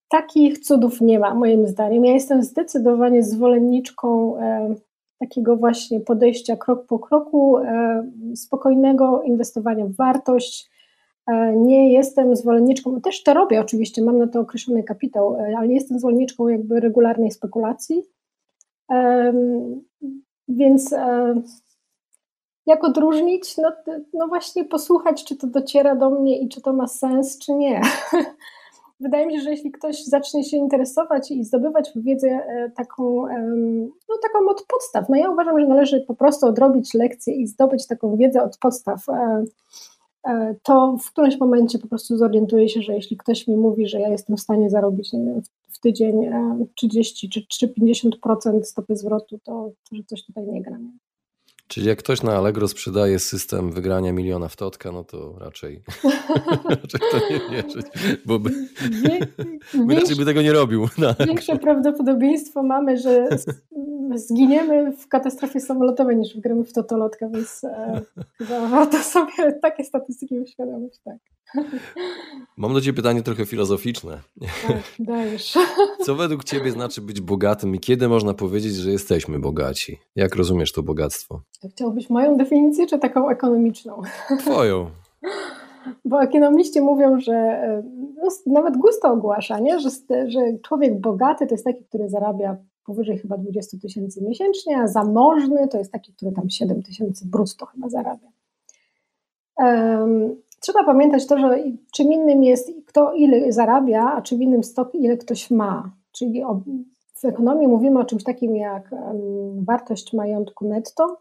takich 0.08 0.58
cudów 0.58 1.00
nie 1.00 1.18
ma, 1.18 1.34
moim 1.34 1.66
zdaniem. 1.66 2.04
Ja 2.04 2.12
jestem 2.12 2.42
zdecydowanie 2.42 3.22
zwolenniczką 3.22 4.38
e, 4.38 4.74
takiego 5.18 5.56
właśnie 5.56 6.00
podejścia 6.00 6.56
krok 6.56 6.86
po 6.86 6.98
kroku, 6.98 7.58
e, 7.58 8.10
spokojnego 8.34 9.22
inwestowania 9.22 9.86
w 9.86 9.92
wartość. 9.96 10.70
Nie 11.56 11.92
jestem 11.92 12.36
zwolenniczką, 12.36 13.00
też 13.00 13.22
to 13.22 13.34
robię 13.34 13.60
oczywiście, 13.60 14.02
mam 14.02 14.18
na 14.18 14.26
to 14.26 14.40
określony 14.40 14.82
kapitał, 14.82 15.36
ale 15.58 15.68
nie 15.68 15.74
jestem 15.74 15.98
zwolenniczką 15.98 16.48
jakby 16.48 16.80
regularnej 16.80 17.30
spekulacji. 17.30 18.02
Więc 20.48 20.94
jak 22.70 22.84
odróżnić? 22.84 23.56
No, 23.56 23.72
no 24.14 24.28
właśnie 24.28 24.64
posłuchać, 24.64 25.25
czy 25.25 25.37
to 25.37 25.46
dociera 25.46 25.96
do 25.96 26.11
mnie 26.11 26.38
i 26.38 26.49
czy 26.49 26.61
to 26.61 26.72
ma 26.72 26.87
sens, 26.87 27.38
czy 27.38 27.52
nie. 27.52 27.81
Wydaje 29.00 29.26
mi 29.26 29.34
się, 29.34 29.40
że 29.40 29.50
jeśli 29.50 29.70
ktoś 29.72 30.05
zacznie 30.05 30.44
się 30.44 30.56
interesować 30.56 31.31
i 31.31 31.44
zdobywać 31.44 31.90
wiedzę 31.96 32.28
e, 32.28 32.70
taką, 32.76 33.26
no 34.08 34.19
taką 34.22 34.50
od 34.50 34.64
podstaw, 34.69 35.08
no 35.08 35.17
ja 35.17 35.31
uważam, 35.31 35.61
że 35.61 35.67
należy 35.67 36.00
po 36.00 36.14
prostu 36.14 36.46
odrobić 36.46 36.94
lekcję 36.94 37.34
i 37.34 37.46
zdobyć 37.46 37.87
taką 37.87 38.17
wiedzę 38.17 38.43
od 38.43 38.58
podstaw, 38.58 39.08
e, 39.08 39.44
e, 40.28 40.55
to 40.62 40.96
w 41.02 41.11
którymś 41.11 41.40
momencie 41.40 41.78
po 41.78 41.88
prostu 41.88 42.16
zorientuję 42.16 42.69
się, 42.69 42.82
że 42.82 42.94
jeśli 42.94 43.16
ktoś 43.16 43.49
mi 43.49 43.56
mówi, 43.56 43.88
że 43.88 44.00
ja 44.00 44.08
jestem 44.08 44.37
w 44.37 44.40
stanie 44.40 44.70
zarobić 44.70 45.12
wiem, 45.12 45.43
w 45.69 45.81
tydzień 45.81 46.31
30 46.75 47.28
czy, 47.31 47.46
czy 47.46 47.69
50% 47.69 48.62
stopy 48.62 48.96
zwrotu, 48.96 49.38
to, 49.44 49.70
to 49.90 49.96
że 49.96 50.05
coś 50.05 50.26
tutaj 50.26 50.46
nie 50.46 50.62
gra. 50.62 50.78
Czyli 51.70 51.87
jak 51.87 51.99
ktoś 51.99 52.22
na 52.22 52.32
Allegro 52.32 52.69
sprzedaje 52.69 53.19
system 53.19 53.72
wygrania 53.72 54.12
miliona 54.12 54.49
w 54.49 54.56
totka, 54.56 54.93
no 54.93 55.05
to 55.05 55.34
raczej, 55.38 55.82
raczej 56.70 57.00
to 57.11 57.19
nie 57.31 57.40
wierzyć, 57.50 57.87
bo 58.26 58.38
by, 58.38 58.50
by 59.75 59.94
raczej 59.94 60.17
by 60.17 60.25
tego 60.25 60.43
nie 60.43 60.52
robił. 60.52 60.88
Większe 61.26 61.58
prawdopodobieństwo 61.58 62.62
mamy, 62.62 62.99
że 62.99 63.28
zginiemy 64.14 64.93
w 64.93 65.08
katastrofie 65.08 65.61
samolotowej 65.61 66.17
niż 66.17 66.34
wygramy 66.34 66.64
w 66.64 66.72
totolotka, 66.72 67.28
więc 67.28 67.64
e, 67.64 68.02
chyba 68.38 68.69
warto 68.69 68.99
sobie 68.99 69.52
takie 69.62 69.84
statystyki 69.84 70.38
uświadomić, 70.38 70.99
tak. 71.05 71.19
Mam 72.56 72.75
do 72.75 72.80
Ciebie 72.80 72.97
pytanie 72.97 73.23
trochę 73.23 73.47
filozoficzne. 73.47 74.21
Tak, 74.66 74.83
dajesz. 74.99 75.54
Co 76.06 76.14
według 76.14 76.44
Ciebie 76.44 76.73
znaczy 76.73 77.00
być 77.00 77.21
bogatym 77.21 77.75
i 77.75 77.80
kiedy 77.80 78.09
można 78.09 78.35
powiedzieć, 78.35 78.75
że 78.75 78.90
jesteśmy 78.90 79.38
bogaci? 79.38 79.99
Jak 80.16 80.35
rozumiesz 80.35 80.73
to 80.73 80.83
bogactwo? 80.83 81.42
Chciałbyś 81.69 82.11
moją 82.11 82.37
definicję, 82.37 82.87
czy 82.87 82.99
taką 82.99 83.29
ekonomiczną? 83.29 84.02
Twoją. 84.38 84.87
Bo 86.05 86.23
ekonomiści 86.23 86.81
mówią, 86.81 87.21
że 87.21 87.62
no, 88.17 88.29
nawet 88.47 88.76
gusto 88.76 89.12
ogłasza, 89.12 89.59
nie? 89.59 89.81
Że, 89.81 89.90
że 90.26 90.40
człowiek 90.62 91.00
bogaty 91.00 91.47
to 91.47 91.55
jest 91.55 91.64
taki, 91.64 91.85
który 91.85 92.09
zarabia 92.09 92.57
powyżej 92.85 93.19
chyba 93.19 93.37
20 93.37 93.79
tysięcy 93.79 94.23
miesięcznie, 94.23 94.79
a 94.79 94.88
zamożny 94.88 95.69
to 95.69 95.79
jest 95.79 95.93
taki, 95.93 96.12
który 96.12 96.33
tam 96.33 96.50
7 96.50 96.83
tysięcy 96.83 97.26
brutto 97.26 97.67
chyba 97.67 97.88
zarabia. 97.88 98.29
Um, 99.57 100.37
trzeba 100.61 100.85
pamiętać 100.85 101.26
to, 101.26 101.38
że 101.38 101.64
czym 101.93 102.12
innym 102.12 102.43
jest 102.45 102.71
kto 102.87 103.12
ile 103.12 103.52
zarabia, 103.52 104.12
a 104.14 104.23
czym 104.23 104.43
innym 104.43 104.64
stok 104.64 104.95
ile 104.95 105.17
ktoś 105.17 105.50
ma. 105.50 105.90
Czyli 106.12 106.45
o, 106.45 106.61
w 107.14 107.25
ekonomii 107.25 107.69
mówimy 107.69 108.00
o 108.00 108.05
czymś 108.05 108.25
takim 108.25 108.57
jak 108.57 108.93
um, 108.93 109.64
wartość 109.64 110.12
majątku 110.12 110.69
netto 110.69 111.17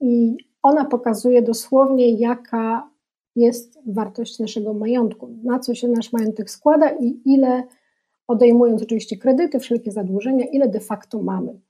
i 0.00 0.36
ona 0.62 0.84
pokazuje 0.84 1.42
dosłownie 1.42 2.10
jaka 2.10 2.90
jest 3.36 3.78
wartość 3.86 4.38
naszego 4.38 4.74
majątku, 4.74 5.28
na 5.44 5.58
co 5.58 5.74
się 5.74 5.88
nasz 5.88 6.12
majątek 6.12 6.50
składa 6.50 6.90
i 6.90 7.20
ile 7.24 7.62
odejmując 8.28 8.82
oczywiście 8.82 9.16
kredyty, 9.16 9.60
wszelkie 9.60 9.92
zadłużenia, 9.92 10.46
ile 10.46 10.68
de 10.68 10.80
facto 10.80 11.22
mamy. 11.22 11.60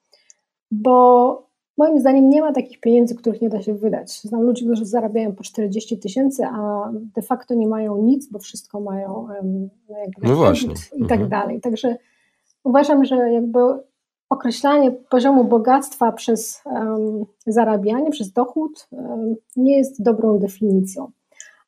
Bo 0.71 1.47
moim 1.79 2.01
zdaniem 2.01 2.29
nie 2.29 2.41
ma 2.41 2.53
takich 2.53 2.81
pieniędzy, 2.81 3.15
których 3.15 3.43
nie 3.43 3.49
da 3.49 3.63
się 3.63 3.75
wydać. 3.75 4.21
Znam 4.21 4.43
ludzi, 4.43 4.65
którzy 4.65 4.85
zarabiają 4.85 5.33
po 5.33 5.43
40 5.43 5.99
tysięcy, 5.99 6.45
a 6.45 6.91
de 6.93 7.23
facto 7.23 7.55
nie 7.55 7.69
mają 7.69 8.03
nic, 8.03 8.27
bo 8.31 8.39
wszystko 8.39 8.81
mają 8.81 9.29
no, 9.43 9.97
no 10.23 10.37
właśnie. 10.37 10.75
i 10.97 11.01
tak 11.01 11.21
mhm. 11.21 11.29
dalej. 11.29 11.61
Także 11.61 11.97
uważam, 12.65 13.05
że 13.05 13.33
jakby 13.33 13.59
określanie 14.31 14.93
poziomu 14.93 15.45
bogactwa 15.45 16.13
przez 16.13 16.63
um, 16.65 17.25
zarabianie, 17.47 18.11
przez 18.11 18.33
dochód 18.33 18.89
um, 18.91 19.35
nie 19.57 19.77
jest 19.77 20.03
dobrą 20.03 20.39
definicją. 20.39 21.11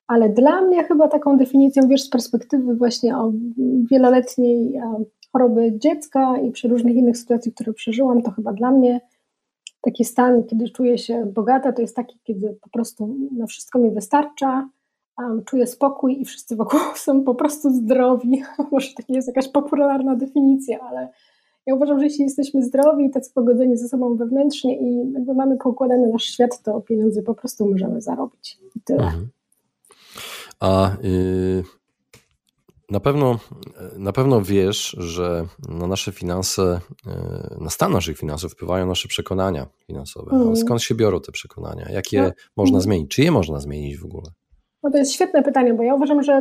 Ale 0.06 0.28
dla 0.28 0.60
mnie 0.60 0.84
chyba 0.84 1.08
taką 1.08 1.36
definicją, 1.36 1.88
wiesz, 1.88 2.02
z 2.02 2.10
perspektywy 2.10 2.74
właśnie 2.74 3.18
o 3.18 3.32
wieloletniej 3.90 4.80
choroby 5.32 5.78
dziecka 5.78 6.38
i 6.38 6.50
przy 6.50 6.68
różnych 6.68 6.94
innych 6.96 7.18
sytuacjach, 7.18 7.54
które 7.54 7.72
przeżyłam, 7.72 8.22
to 8.22 8.30
chyba 8.30 8.52
dla 8.52 8.70
mnie 8.70 9.00
taki 9.80 10.04
stan, 10.04 10.44
kiedy 10.44 10.68
czuję 10.68 10.98
się 10.98 11.26
bogata, 11.26 11.72
to 11.72 11.82
jest 11.82 11.96
taki, 11.96 12.18
kiedy 12.24 12.58
po 12.62 12.70
prostu 12.70 13.16
na 13.36 13.46
wszystko 13.46 13.78
mi 13.78 13.90
wystarcza, 13.90 14.68
um, 15.18 15.44
czuję 15.44 15.66
spokój 15.66 16.20
i 16.20 16.24
wszyscy 16.24 16.56
wokół 16.56 16.80
są 16.96 17.24
po 17.24 17.34
prostu 17.34 17.70
zdrowi. 17.70 18.42
Może 18.72 18.88
to 18.94 19.02
nie 19.08 19.16
jest 19.16 19.28
jakaś 19.28 19.48
popularna 19.48 20.16
definicja, 20.16 20.78
ale 20.80 21.08
ja 21.68 21.74
uważam, 21.74 21.98
że 21.98 22.04
jeśli 22.04 22.24
jesteśmy 22.24 22.62
zdrowi 22.62 23.04
i 23.04 23.10
tacy 23.10 23.32
pogodzeni 23.34 23.76
ze 23.76 23.88
sobą 23.88 24.16
wewnętrznie 24.16 24.78
i 24.80 25.12
jakby 25.12 25.34
mamy 25.34 25.56
poukładany 25.56 26.08
nasz 26.08 26.24
świat, 26.24 26.62
to 26.62 26.80
pieniądze 26.80 27.22
po 27.22 27.34
prostu 27.34 27.70
możemy 27.70 28.00
zarobić. 28.00 28.58
I 28.76 28.80
tyle. 28.80 29.04
Mhm. 29.04 29.28
A 30.60 30.96
yy, 31.02 31.64
na 32.90 33.00
pewno, 33.00 33.38
na 33.98 34.12
pewno 34.12 34.42
wiesz, 34.42 34.96
że 34.98 35.46
na 35.68 35.86
nasze 35.86 36.12
finanse, 36.12 36.80
yy, 37.06 37.12
na 37.60 37.70
stan 37.70 37.92
naszych 37.92 38.18
finansów 38.18 38.52
wpływają 38.52 38.86
nasze 38.86 39.08
przekonania 39.08 39.66
finansowe. 39.86 40.36
Mm. 40.36 40.56
Skąd 40.56 40.82
się 40.82 40.94
biorą 40.94 41.20
te 41.20 41.32
przekonania? 41.32 41.88
Jak 41.90 42.12
je 42.12 42.22
no. 42.22 42.32
można 42.56 42.80
zmienić? 42.80 43.10
Czy 43.10 43.22
je 43.22 43.30
można 43.30 43.60
zmienić 43.60 43.98
w 43.98 44.04
ogóle? 44.04 44.30
No 44.82 44.90
to 44.90 44.98
jest 44.98 45.12
świetne 45.12 45.42
pytanie, 45.42 45.74
bo 45.74 45.82
ja 45.82 45.94
uważam, 45.94 46.22
że 46.22 46.40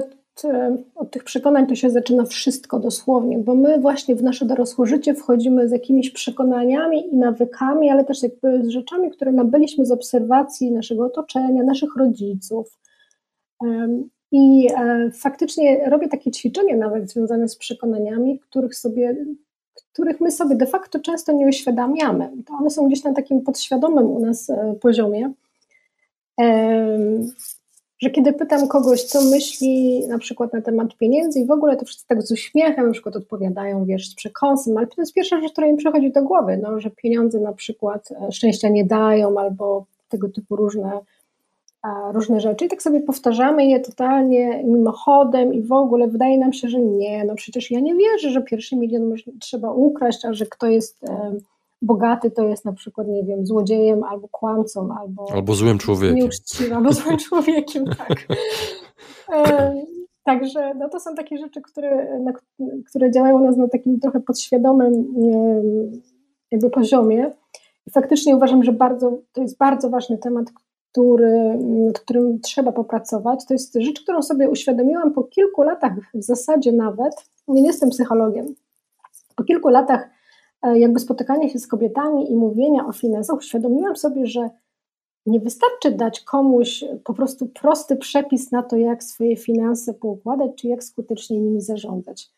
od 0.96 1.12
tych 1.12 1.24
przekonań 1.24 1.68
to 1.68 1.76
się 1.76 1.90
zaczyna 1.90 2.26
wszystko 2.26 2.80
dosłownie, 2.80 3.38
bo 3.38 3.56
my 3.56 3.80
właśnie 3.80 4.16
w 4.16 4.24
nasze 4.24 4.46
dorosłe 4.46 4.86
życie 4.86 5.16
wchodzimy 5.16 5.70
z 5.70 5.72
jakimiś 5.72 6.10
przekonaniami 6.10 7.14
i 7.14 7.16
nawykami, 7.16 7.90
ale 7.90 8.06
też 8.06 8.24
jakby 8.24 8.64
z 8.64 8.68
rzeczami, 8.68 9.12
które 9.12 9.32
nabyliśmy 9.32 9.86
z 9.86 9.92
obserwacji 9.92 10.72
naszego 10.72 11.06
otoczenia, 11.06 11.64
naszych 11.64 11.96
rodziców. 11.96 12.80
I 14.32 14.68
e, 14.78 15.12
faktycznie 15.12 15.90
robię 15.90 16.08
takie 16.08 16.32
ćwiczenia 16.32 16.78
nawet 16.78 17.12
związane 17.12 17.48
z 17.48 17.56
przekonaniami, 17.56 18.40
których 18.40 18.76
sobie 18.76 19.26
których 19.94 20.22
my 20.22 20.32
sobie 20.32 20.56
de 20.56 20.66
facto 20.66 21.00
często 21.00 21.32
nie 21.32 21.48
uświadamiamy. 21.48 22.32
To 22.46 22.54
one 22.54 22.70
są 22.70 22.88
gdzieś 22.88 23.04
na 23.04 23.14
takim 23.14 23.42
podświadomym 23.42 24.12
u 24.12 24.20
nas 24.20 24.50
e, 24.50 24.76
poziomie 24.82 25.34
że 28.00 28.10
kiedy 28.10 28.34
pytam 28.34 28.68
kogoś, 28.68 29.04
co 29.04 29.22
myśli 29.22 30.08
na 30.08 30.18
przykład 30.18 30.54
na 30.54 30.62
temat 30.62 30.98
pieniędzy 30.98 31.40
i 31.40 31.46
w 31.46 31.52
ogóle 31.52 31.78
to 31.78 31.86
wszyscy 31.86 32.08
tak 32.08 32.22
z 32.22 32.32
uśmiechem 32.32 32.86
na 32.86 32.94
przykład 32.94 33.16
odpowiadają, 33.16 33.86
wiesz, 33.86 34.10
z 34.10 34.16
przekąsem, 34.16 34.78
ale 34.78 34.88
to 34.88 35.02
jest 35.02 35.14
pierwsza 35.14 35.42
rzecz, 35.42 35.52
która 35.52 35.68
im 35.68 35.78
przychodzi 35.78 36.12
do 36.12 36.24
głowy, 36.24 36.60
no, 36.64 36.80
że 36.80 36.90
pieniądze 36.90 37.40
na 37.40 37.54
przykład 37.54 38.10
e, 38.12 38.32
szczęścia 38.32 38.70
nie 38.70 38.86
dają 38.86 39.40
albo 39.40 39.86
tego 40.10 40.30
typu 40.30 40.56
różne, 40.56 41.00
różne 42.14 42.40
rzeczy. 42.40 42.66
I 42.66 42.70
tak 42.70 42.82
sobie 42.82 43.02
powtarzamy 43.02 43.66
je 43.66 43.80
totalnie 43.80 44.64
mimochodem 44.64 45.54
i 45.54 45.62
w 45.62 45.72
ogóle 45.72 46.08
wydaje 46.08 46.38
nam 46.38 46.54
się, 46.54 46.70
że 46.70 46.80
nie, 46.80 47.26
no 47.26 47.36
przecież 47.36 47.72
ja 47.72 47.80
nie 47.80 47.96
wierzę, 47.96 48.30
że 48.30 48.42
pierwszy 48.42 48.76
milion 48.76 49.14
trzeba 49.40 49.72
ukraść, 49.72 50.26
a 50.26 50.34
że 50.34 50.46
kto 50.46 50.68
jest 50.68 51.06
bogaty 51.82 52.32
to 52.32 52.44
jest 52.44 52.66
na 52.66 52.74
przykład, 52.74 53.08
nie 53.08 53.24
wiem, 53.24 53.46
złodziejem 53.46 54.04
albo 54.04 54.28
kłamcą, 54.28 54.90
albo, 55.00 55.26
albo 55.34 55.54
złym 55.54 55.78
człowiekiem. 55.78 56.16
Nieuczciwym, 56.16 56.78
albo 56.78 56.94
złym 56.94 57.18
człowiekiem, 57.30 57.86
tak. 57.86 58.28
E, 59.34 59.74
także 60.24 60.74
no 60.76 60.90
to 60.90 61.00
są 61.00 61.16
takie 61.16 61.38
rzeczy, 61.38 61.62
które, 61.62 62.20
na, 62.20 62.34
które 62.90 63.12
działają 63.12 63.42
u 63.42 63.46
nas 63.46 63.58
na 63.58 63.68
takim 63.68 64.00
trochę 64.00 64.20
podświadomym 64.20 65.14
jakby 66.52 66.70
poziomie. 66.70 67.32
I 67.88 67.92
faktycznie 67.92 68.36
uważam, 68.36 68.64
że 68.64 68.72
bardzo, 68.72 69.18
to 69.34 69.42
jest 69.42 69.58
bardzo 69.58 69.90
ważny 69.90 70.18
temat, 70.18 70.46
który, 70.92 71.58
nad 71.60 72.00
którym 72.00 72.40
trzeba 72.40 72.72
popracować. 72.72 73.46
To 73.46 73.54
jest 73.54 73.76
rzecz, 73.80 74.02
którą 74.02 74.22
sobie 74.22 74.50
uświadomiłam 74.50 75.14
po 75.14 75.24
kilku 75.24 75.64
latach, 75.64 75.94
w 76.14 76.24
zasadzie 76.24 76.72
nawet, 76.72 77.14
nie 77.48 77.68
jestem 77.68 77.90
psychologiem, 77.90 78.46
po 79.36 79.44
kilku 79.44 79.70
latach 79.70 80.10
jakby 80.64 81.00
spotykania 81.00 81.50
się 81.50 81.60
z 81.60 81.68
kobietami 81.68 82.32
i 82.32 82.36
mówienia 82.36 82.88
o 82.88 82.92
finansach, 82.92 83.38
uświadomiłam 83.38 83.96
sobie, 83.96 84.28
że 84.28 84.50
nie 85.26 85.40
wystarczy 85.40 85.92
dać 85.92 86.20
komuś 86.20 86.84
po 87.04 87.14
prostu 87.14 87.48
prosty 87.48 87.96
przepis 87.96 88.52
na 88.52 88.64
to, 88.64 88.78
jak 88.78 89.04
swoje 89.04 89.38
finanse 89.38 89.94
poukładać, 89.94 90.52
czy 90.56 90.68
jak 90.68 90.84
skutecznie 90.84 91.40
nimi 91.40 91.62
zarządzać. 91.62 92.30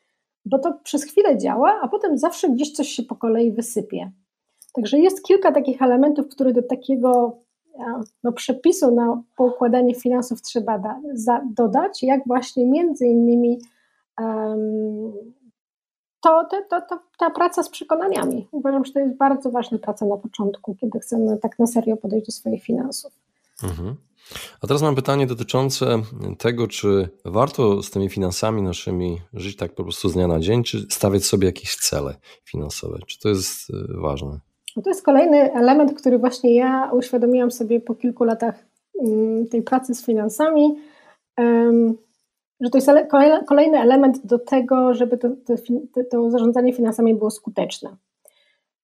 Bo 0.45 0.59
to 0.59 0.73
przez 0.83 1.03
chwilę 1.03 1.37
działa, 1.37 1.79
a 1.81 1.87
potem 1.87 2.17
zawsze 2.17 2.49
gdzieś 2.49 2.71
coś 2.71 2.87
się 2.87 3.03
po 3.03 3.15
kolei 3.15 3.51
wysypie. 3.51 4.11
Także 4.73 4.99
jest 4.99 5.23
kilka 5.23 5.51
takich 5.51 5.81
elementów, 5.81 6.27
które 6.27 6.53
do 6.53 6.63
takiego 6.63 7.37
e, 7.79 8.01
no, 8.23 8.31
przepisu 8.31 8.95
na 8.95 9.23
poukładanie 9.35 9.95
finansów 9.95 10.41
trzeba 10.41 10.79
da, 10.79 11.01
za, 11.13 11.41
dodać, 11.55 12.03
jak 12.03 12.27
właśnie 12.27 12.65
między 12.65 13.07
innymi 13.07 13.59
um, 14.21 15.13
to, 16.21 16.47
to, 16.51 16.61
to, 16.69 16.81
to, 16.89 16.99
ta 17.17 17.29
praca 17.29 17.63
z 17.63 17.69
przekonaniami. 17.69 18.47
Uważam, 18.51 18.85
że 18.85 18.93
to 18.93 18.99
jest 18.99 19.17
bardzo 19.17 19.51
ważna 19.51 19.77
praca 19.77 20.05
na 20.05 20.17
początku, 20.17 20.75
kiedy 20.75 20.99
chcemy 20.99 21.37
tak 21.37 21.59
na 21.59 21.67
serio 21.67 21.97
podejść 21.97 22.25
do 22.25 22.31
swoich 22.31 22.63
finansów. 22.63 23.13
Mhm. 23.63 23.95
A 24.61 24.67
teraz 24.67 24.81
mam 24.81 24.95
pytanie 24.95 25.27
dotyczące 25.27 25.85
tego, 26.37 26.67
czy 26.67 27.09
warto 27.25 27.83
z 27.83 27.91
tymi 27.91 28.09
finansami 28.09 28.61
naszymi 28.61 29.21
żyć 29.33 29.57
tak 29.57 29.75
po 29.75 29.83
prostu 29.83 30.09
z 30.09 30.13
dnia 30.13 30.27
na 30.27 30.39
dzień, 30.39 30.63
czy 30.63 30.85
stawiać 30.89 31.25
sobie 31.25 31.45
jakieś 31.45 31.75
cele 31.75 32.15
finansowe? 32.43 32.99
Czy 33.07 33.19
to 33.19 33.29
jest 33.29 33.69
y, 33.69 33.73
ważne? 34.01 34.39
No 34.75 34.83
to 34.83 34.89
jest 34.89 35.05
kolejny 35.05 35.53
element, 35.53 35.93
który 36.01 36.17
właśnie 36.17 36.55
ja 36.55 36.91
uświadomiłam 36.93 37.51
sobie 37.51 37.79
po 37.79 37.95
kilku 37.95 38.23
latach 38.23 38.55
mm, 39.05 39.47
tej 39.47 39.61
pracy 39.61 39.95
z 39.95 40.05
finansami 40.05 40.75
że 42.59 42.69
to 42.69 42.77
jest 42.77 42.89
kolejny 43.47 43.79
element 43.79 44.25
do 44.25 44.39
tego, 44.39 44.93
żeby 44.93 45.17
to, 45.17 45.29
to, 45.45 46.03
to 46.11 46.31
zarządzanie 46.31 46.73
finansami 46.73 47.15
było 47.15 47.31
skuteczne. 47.31 47.95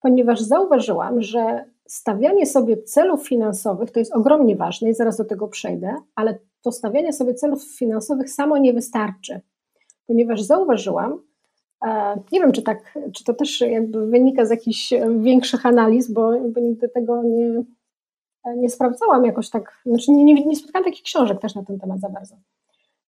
Ponieważ 0.02 0.42
zauważyłam, 0.42 1.22
że 1.22 1.66
stawianie 1.88 2.46
sobie 2.46 2.84
celów 2.84 3.28
finansowych 3.28 3.92
to 3.92 4.00
jest 4.00 4.16
ogromnie 4.16 4.56
ważne 4.56 4.90
i 4.90 4.94
zaraz 4.94 5.18
do 5.18 5.26
tego 5.26 5.48
przejdę, 5.48 5.96
ale 6.16 6.38
to 6.62 6.72
stawianie 6.72 7.14
sobie 7.14 7.34
celów 7.34 7.64
finansowych 7.64 8.30
samo 8.30 8.58
nie 8.58 8.74
wystarczy, 8.74 9.42
ponieważ 10.08 10.42
zauważyłam, 10.42 11.20
e, 11.86 12.20
nie 12.32 12.40
wiem, 12.40 12.52
czy, 12.52 12.62
tak, 12.62 12.98
czy 13.14 13.24
to 13.24 13.34
też 13.34 13.62
jakby 13.62 14.08
wynika 14.08 14.46
z 14.46 14.50
jakichś 14.50 14.94
większych 15.20 15.66
analiz, 15.66 16.12
bo 16.12 16.36
nigdy 16.62 16.90
tego 16.90 17.24
nie, 17.24 17.64
nie 18.58 18.70
sprawdzałam 18.70 19.26
jakoś 19.26 19.50
tak, 19.50 19.82
znaczy 19.86 20.12
nie, 20.12 20.46
nie 20.46 20.56
spotkałam 20.56 20.86
takich 20.86 21.04
książek 21.04 21.40
też 21.40 21.56
na 21.56 21.64
ten 21.64 21.80
temat 21.80 22.00
za 22.00 22.10
bardzo. 22.10 22.36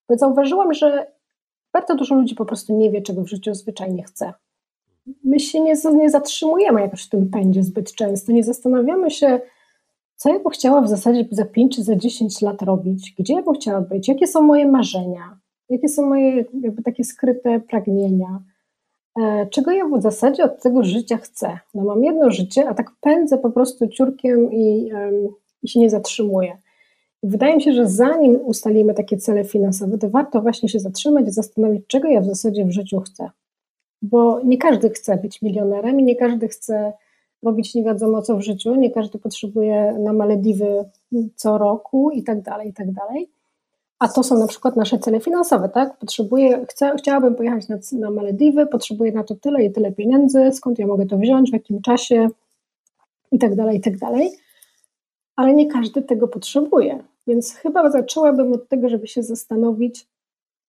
Zauważyłam, 0.10 0.74
że 0.74 1.12
bardzo 1.74 1.96
dużo 1.96 2.16
ludzi 2.16 2.36
po 2.36 2.46
prostu 2.46 2.78
nie 2.78 2.92
wie, 2.92 3.02
czego 3.02 3.24
w 3.24 3.28
życiu 3.28 3.54
zwyczajnie 3.54 4.04
chce. 4.04 4.34
My 5.24 5.40
się 5.40 5.60
nie, 5.60 5.74
nie 5.94 6.10
zatrzymujemy 6.10 6.82
jakoś 6.82 7.04
w 7.04 7.10
tym 7.10 7.30
pędzie 7.30 7.64
zbyt 7.64 7.96
często, 7.96 8.32
nie 8.32 8.44
zastanawiamy 8.44 9.12
się, 9.12 9.40
co 10.16 10.34
ja 10.34 10.40
bym 10.40 10.52
chciała 10.52 10.82
w 10.82 10.90
zasadzie 10.90 11.28
za 11.32 11.46
5 11.46 11.76
czy 11.76 11.84
za 11.84 11.96
10 11.96 12.42
lat 12.42 12.62
robić, 12.62 13.16
gdzie 13.20 13.34
ja 13.34 13.42
bym 13.42 13.54
chciała 13.54 13.82
być, 13.82 14.08
jakie 14.08 14.28
są 14.28 14.42
moje 14.42 14.68
marzenia, 14.68 15.38
jakie 15.70 15.90
są 15.90 16.06
moje 16.06 16.46
jakby 16.62 16.84
takie 16.84 17.04
skryte 17.04 17.60
pragnienia, 17.60 18.44
e, 19.22 19.48
czego 19.52 19.72
ja 19.72 19.86
w 19.86 20.02
zasadzie 20.02 20.44
od 20.44 20.62
tego 20.62 20.84
życia 20.84 21.18
chcę. 21.18 21.60
No 21.74 21.84
mam 21.84 22.04
jedno 22.04 22.32
życie, 22.32 22.70
a 22.70 22.74
tak 22.74 22.92
pędzę 23.02 23.38
po 23.38 23.50
prostu 23.50 23.88
ciurkiem 23.88 24.54
i, 24.54 24.92
i 25.64 25.68
się 25.68 25.80
nie 25.80 25.90
zatrzymuję. 25.90 26.58
Wydaje 27.24 27.56
mi 27.56 27.62
się, 27.64 27.74
że 27.74 27.88
zanim 27.88 28.40
ustalimy 28.46 28.94
takie 28.94 29.18
cele 29.18 29.46
finansowe, 29.46 29.98
to 29.98 30.10
warto 30.10 30.42
właśnie 30.42 30.70
się 30.70 30.80
zatrzymać 30.80 31.28
i 31.28 31.32
zastanowić, 31.32 31.88
czego 31.88 32.08
ja 32.08 32.22
w 32.22 32.26
zasadzie 32.26 32.66
w 32.66 32.72
życiu 32.72 33.00
chcę. 33.00 33.30
Bo 34.02 34.42
nie 34.44 34.58
każdy 34.58 34.90
chce 34.90 35.18
być 35.18 35.42
milionerem 35.42 36.00
i 36.00 36.04
nie 36.04 36.16
każdy 36.16 36.48
chce 36.48 36.94
robić 37.44 37.76
nie 37.76 37.84
wiadomo 37.84 38.22
co 38.22 38.38
w 38.38 38.42
życiu, 38.42 38.76
nie 38.76 38.92
każdy 38.92 39.20
potrzebuje 39.20 39.96
na 40.00 40.14
Malediwy 40.14 40.86
co 41.36 41.58
roku 41.58 42.12
i 42.12 42.24
tak 42.24 42.42
dalej, 42.42 42.70
i 42.70 42.74
tak 42.74 42.92
dalej. 42.92 43.30
A 44.00 44.08
to 44.08 44.24
są 44.24 44.38
na 44.38 44.48
przykład 44.48 44.76
nasze 44.76 45.00
cele 45.00 45.20
finansowe, 45.20 45.70
tak? 45.70 45.98
Potrzebuję, 45.98 46.66
chcę, 46.70 46.94
chciałabym 46.98 47.36
pojechać 47.36 47.68
na, 47.68 47.78
na 47.92 48.12
Malediwy, 48.12 48.66
potrzebuję 48.66 49.12
na 49.12 49.24
to 49.24 49.36
tyle 49.36 49.64
i 49.64 49.72
tyle 49.72 49.92
pieniędzy, 49.92 50.52
skąd 50.54 50.80
ja 50.80 50.88
mogę 50.88 51.06
to 51.06 51.18
wziąć, 51.18 51.50
w 51.50 51.54
jakim 51.54 51.82
czasie 51.82 52.28
i 53.32 53.40
tak 53.40 53.56
dalej, 53.56 53.78
i 53.78 53.82
tak 53.82 53.98
dalej 53.98 54.32
ale 55.38 55.54
nie 55.54 55.68
każdy 55.68 56.02
tego 56.02 56.28
potrzebuje. 56.28 57.04
Więc 57.28 57.54
chyba 57.54 57.90
zaczęłabym 57.90 58.54
od 58.54 58.70
tego, 58.70 58.90
żeby 58.90 59.08
się 59.08 59.24
zastanowić, 59.24 60.08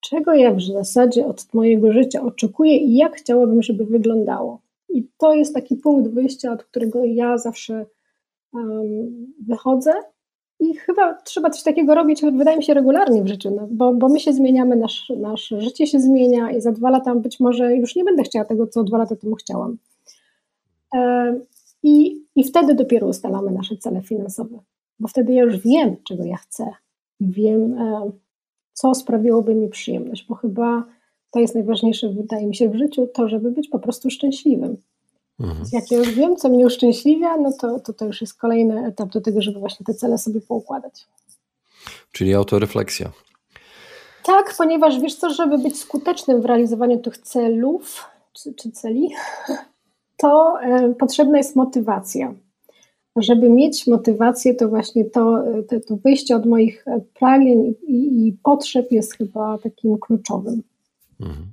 czego 0.01 0.35
ja 0.35 0.55
w 0.55 0.63
zasadzie 0.63 1.27
od 1.27 1.55
mojego 1.55 1.93
życia 1.93 2.23
oczekuję 2.23 2.77
i 2.77 2.97
jak 2.97 3.17
chciałabym, 3.17 3.63
żeby 3.63 3.85
wyglądało. 3.85 4.61
I 4.89 5.09
to 5.19 5.35
jest 5.35 5.55
taki 5.55 5.77
punkt 5.77 6.11
wyjścia, 6.11 6.53
od 6.53 6.65
którego 6.65 7.05
ja 7.05 7.39
zawsze 7.39 7.87
um, 8.53 9.33
wychodzę. 9.47 9.93
I 10.61 10.75
chyba 10.75 11.15
trzeba 11.15 11.51
coś 11.51 11.63
takiego 11.63 11.95
robić, 11.95 12.23
wydaje 12.23 12.57
mi 12.57 12.65
się, 12.65 12.75
regularnie 12.75 13.23
w 13.23 13.29
życiu, 13.29 13.51
no, 13.51 13.69
bo, 13.71 13.93
bo 13.93 14.09
my 14.09 14.21
się 14.21 14.33
zmieniamy, 14.33 14.77
nasz, 14.77 15.13
nasze 15.17 15.61
życie 15.61 15.87
się 15.87 16.01
zmienia 16.01 16.51
i 16.51 16.61
za 16.61 16.73
dwa 16.73 16.91
lata 16.91 17.15
być 17.15 17.41
może 17.41 17.77
już 17.77 17.97
nie 17.97 18.05
będę 18.05 18.23
chciała 18.23 18.45
tego, 18.45 18.67
co 18.67 18.85
dwa 18.85 18.99
lata 18.99 19.17
temu 19.17 19.35
chciałam. 19.35 19.77
I, 21.83 22.23
I 22.37 22.45
wtedy 22.45 22.75
dopiero 22.75 23.07
ustalamy 23.07 23.51
nasze 23.51 23.77
cele 23.77 24.03
finansowe, 24.03 24.59
bo 24.99 25.09
wtedy 25.09 25.33
ja 25.33 25.43
już 25.43 25.59
wiem, 25.59 25.97
czego 26.05 26.25
ja 26.25 26.37
chcę 26.37 26.71
i 27.21 27.33
wiem, 27.33 27.79
e, 27.79 28.11
co 28.73 28.95
sprawiłoby 28.95 29.55
mi 29.55 29.69
przyjemność, 29.69 30.27
bo 30.29 30.35
chyba 30.35 30.85
to 31.31 31.39
jest 31.41 31.55
najważniejsze, 31.55 32.09
wydaje 32.09 32.47
mi 32.47 32.57
się, 32.57 32.69
w 32.69 32.77
życiu, 32.77 33.09
to, 33.15 33.29
żeby 33.29 33.51
być 33.51 33.69
po 33.69 33.79
prostu 33.79 34.11
szczęśliwym. 34.11 34.77
Mhm. 35.41 35.65
Jak 35.73 35.91
ja 35.91 35.99
już 35.99 36.11
wiem, 36.11 36.37
co 36.37 36.49
mnie 36.49 36.67
uszczęśliwia, 36.67 37.37
no 37.37 37.53
to, 37.53 37.81
to 37.81 37.93
to 37.93 38.05
już 38.05 38.21
jest 38.21 38.35
kolejny 38.35 38.87
etap 38.87 39.09
do 39.09 39.21
tego, 39.21 39.43
żeby 39.43 39.61
właśnie 39.61 39.87
te 39.87 39.95
cele 39.95 40.19
sobie 40.19 40.41
poukładać. 40.41 41.07
Czyli 42.13 42.35
autorefleksja. 42.35 43.13
Tak, 44.25 44.55
ponieważ 44.59 45.01
wiesz 45.01 45.15
co, 45.15 45.31
żeby 45.31 45.59
być 45.59 45.79
skutecznym 45.79 46.43
w 46.43 46.45
realizowaniu 46.45 46.99
tych 46.99 47.19
celów, 47.19 48.05
czy, 48.33 48.55
czy 48.55 48.71
celi, 48.71 49.11
to 50.19 50.61
e, 50.63 50.95
potrzebna 50.95 51.39
jest 51.39 51.57
motywacja. 51.57 52.35
Żeby 53.17 53.51
mieć 53.51 53.87
motywację, 53.87 54.55
to 54.55 54.69
właśnie 54.69 55.05
to, 55.05 55.45
to, 55.69 55.81
to 55.81 55.97
wyjście 55.97 56.37
od 56.37 56.47
moich 56.47 56.85
pragnień 57.15 57.75
i, 57.87 58.27
i, 58.27 58.33
potrzeb 58.43 58.93
jest 58.93 59.17
chyba 59.17 59.59
takim 59.59 59.99
kluczowym. 59.99 60.63
Mhm. 61.21 61.53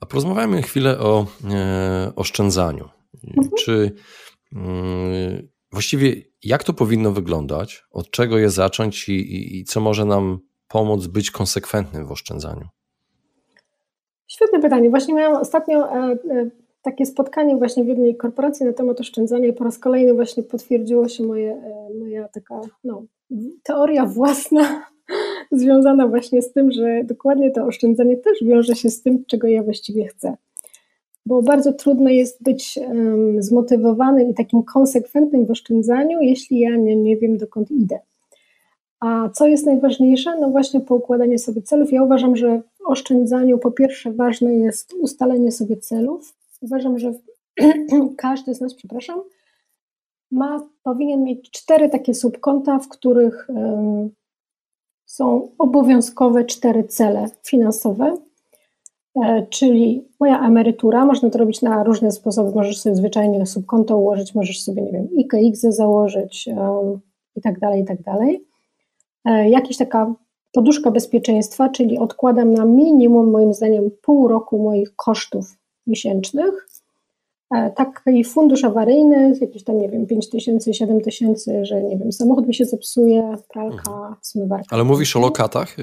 A 0.00 0.06
porozmawiamy 0.06 0.62
chwilę 0.62 0.98
o 0.98 1.26
e, 1.50 2.12
oszczędzaniu. 2.16 2.88
Mhm. 3.24 3.50
Czy 3.58 3.92
mm, 4.52 5.48
właściwie 5.72 6.16
jak 6.44 6.64
to 6.64 6.72
powinno 6.72 7.12
wyglądać? 7.12 7.84
Od 7.90 8.10
czego 8.10 8.38
je 8.38 8.50
zacząć 8.50 9.08
i, 9.08 9.12
i, 9.12 9.58
i 9.58 9.64
co 9.64 9.80
może 9.80 10.04
nam 10.04 10.38
pomóc 10.68 11.06
być 11.06 11.30
konsekwentnym 11.30 12.06
w 12.06 12.12
oszczędzaniu? 12.12 12.68
Świetne 14.26 14.60
pytanie. 14.60 14.90
Właśnie 14.90 15.14
miałam 15.14 15.42
ostatnio 15.42 15.92
e, 15.92 16.12
e, 16.30 16.50
takie 16.82 17.06
spotkanie 17.06 17.56
właśnie 17.56 17.84
w 17.84 17.88
jednej 17.88 18.16
korporacji 18.16 18.66
na 18.66 18.72
temat 18.72 19.00
oszczędzania 19.00 19.48
i 19.48 19.52
po 19.52 19.64
raz 19.64 19.78
kolejny 19.78 20.14
właśnie 20.14 20.42
potwierdziło 20.42 21.08
się 21.08 21.22
moje, 21.22 21.52
e, 21.52 21.98
moja 21.98 22.28
taka 22.28 22.60
no, 22.84 23.02
teoria 23.62 24.06
własna 24.06 24.84
związana 25.52 26.08
właśnie 26.08 26.42
z 26.42 26.52
tym, 26.52 26.72
że 26.72 27.04
dokładnie 27.04 27.50
to 27.50 27.64
oszczędzanie 27.64 28.16
też 28.16 28.44
wiąże 28.44 28.74
się 28.74 28.90
z 28.90 29.02
tym, 29.02 29.24
czego 29.26 29.48
ja 29.48 29.62
właściwie 29.62 30.06
chcę. 30.06 30.36
Bo 31.26 31.42
bardzo 31.42 31.72
trudno 31.72 32.10
jest 32.10 32.42
być 32.42 32.78
um, 32.88 33.42
zmotywowanym 33.42 34.30
i 34.30 34.34
takim 34.34 34.62
konsekwentnym 34.62 35.46
w 35.46 35.50
oszczędzaniu, 35.50 36.20
jeśli 36.20 36.58
ja 36.58 36.76
nie, 36.76 36.96
nie 36.96 37.16
wiem, 37.16 37.36
dokąd 37.36 37.70
idę. 37.70 37.98
A 39.00 39.28
co 39.28 39.46
jest 39.46 39.66
najważniejsze? 39.66 40.40
No 40.40 40.50
właśnie 40.50 40.80
poukładanie 40.80 41.38
sobie 41.38 41.62
celów. 41.62 41.92
Ja 41.92 42.02
uważam, 42.02 42.36
że 42.36 42.60
w 42.60 42.86
oszczędzaniu 42.86 43.58
po 43.58 43.70
pierwsze 43.70 44.12
ważne 44.12 44.54
jest 44.54 44.94
ustalenie 44.94 45.52
sobie 45.52 45.76
celów. 45.76 46.34
Uważam, 46.62 46.98
że 46.98 47.12
każdy 48.16 48.54
z 48.54 48.60
nas, 48.60 48.74
przepraszam, 48.74 49.22
ma, 50.30 50.68
powinien 50.82 51.24
mieć 51.24 51.50
cztery 51.50 51.88
takie 51.88 52.14
subkonta, 52.14 52.78
w 52.78 52.88
których 52.88 53.48
są 55.06 55.48
obowiązkowe 55.58 56.44
cztery 56.44 56.84
cele 56.84 57.26
finansowe, 57.46 58.16
e, 59.24 59.46
czyli 59.50 60.08
moja 60.20 60.46
emerytura, 60.46 61.06
można 61.06 61.30
to 61.30 61.38
robić 61.38 61.62
na 61.62 61.84
różne 61.84 62.12
sposoby, 62.12 62.54
możesz 62.54 62.80
sobie 62.80 62.96
zwyczajnie 62.96 63.46
subkonto 63.46 63.98
ułożyć, 63.98 64.34
możesz 64.34 64.62
sobie, 64.62 64.82
nie 64.82 64.92
wiem, 64.92 65.08
IKX 65.16 65.60
założyć 65.60 66.48
um, 66.56 67.00
i 67.36 67.40
tak 67.40 67.60
dalej, 67.60 67.82
i 67.82 67.84
tak 67.84 68.02
dalej. 68.02 68.46
E, 69.24 69.50
jakaś 69.50 69.76
taka 69.76 70.14
poduszka 70.52 70.90
bezpieczeństwa, 70.90 71.68
czyli 71.68 71.98
odkładam 71.98 72.54
na 72.54 72.64
minimum, 72.64 73.30
moim 73.30 73.54
zdaniem, 73.54 73.90
pół 74.02 74.28
roku 74.28 74.62
moich 74.62 74.96
kosztów 74.96 75.61
miesięcznych. 75.86 76.68
E, 77.54 77.70
taki 77.70 78.24
fundusz 78.24 78.64
awaryjny, 78.64 79.38
jakiś 79.40 79.64
tam, 79.64 79.78
nie 79.78 79.88
wiem, 79.88 80.06
5 80.06 80.30
tysięcy, 80.30 80.74
7 80.74 81.00
tysięcy, 81.00 81.64
że 81.64 81.82
nie 81.82 81.96
wiem, 81.96 82.12
samochód 82.12 82.48
mi 82.48 82.54
się 82.54 82.64
zepsuje, 82.64 83.36
pralka, 83.48 83.92
mhm. 83.92 84.14
zmywarka. 84.22 84.66
Ale 84.70 84.84
mówisz 84.84 85.16
o 85.16 85.20
lokatach? 85.20 85.78
Y, 85.78 85.82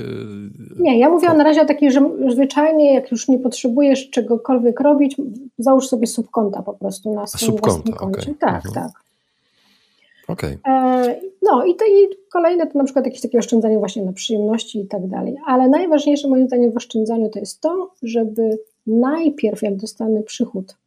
nie, 0.79 0.99
ja 0.99 1.09
mówię 1.09 1.27
na 1.27 1.43
razie 1.43 1.61
o 1.61 1.65
takiej, 1.65 1.91
że 1.91 2.11
zwyczajnie, 2.29 2.93
jak 2.93 3.11
już 3.11 3.27
nie 3.27 3.39
potrzebujesz 3.39 4.09
czegokolwiek 4.09 4.79
robić, 4.79 5.15
załóż 5.57 5.87
sobie 5.87 6.07
subkonta 6.07 6.61
po 6.61 6.73
prostu 6.73 7.13
na 7.13 7.27
swoim 7.27 7.51
subkonta, 7.51 7.91
koncie. 7.91 8.21
Okay. 8.21 8.35
Tak, 8.39 8.65
mhm. 8.65 8.73
tak. 8.73 8.91
Okay. 10.27 10.57
E, 10.67 11.19
no 11.41 11.65
i, 11.65 11.75
to, 11.75 11.85
i 11.85 12.09
kolejne 12.31 12.67
to 12.67 12.77
na 12.77 12.83
przykład 12.83 13.05
jakieś 13.05 13.21
takie 13.21 13.39
oszczędzanie 13.39 13.79
właśnie 13.79 14.03
na 14.03 14.13
przyjemności 14.13 14.79
i 14.79 14.87
tak 14.87 15.07
dalej. 15.07 15.35
Ale 15.45 15.67
najważniejsze 15.67 16.27
moim 16.27 16.47
zdaniem 16.47 16.71
w 16.71 16.77
oszczędzaniu 16.77 17.29
to 17.29 17.39
jest 17.39 17.61
to, 17.61 17.91
żeby 18.03 18.59
najpierw 18.89 19.61
jak 19.61 19.75
dostanę 19.75 20.23
przychód, 20.23 20.77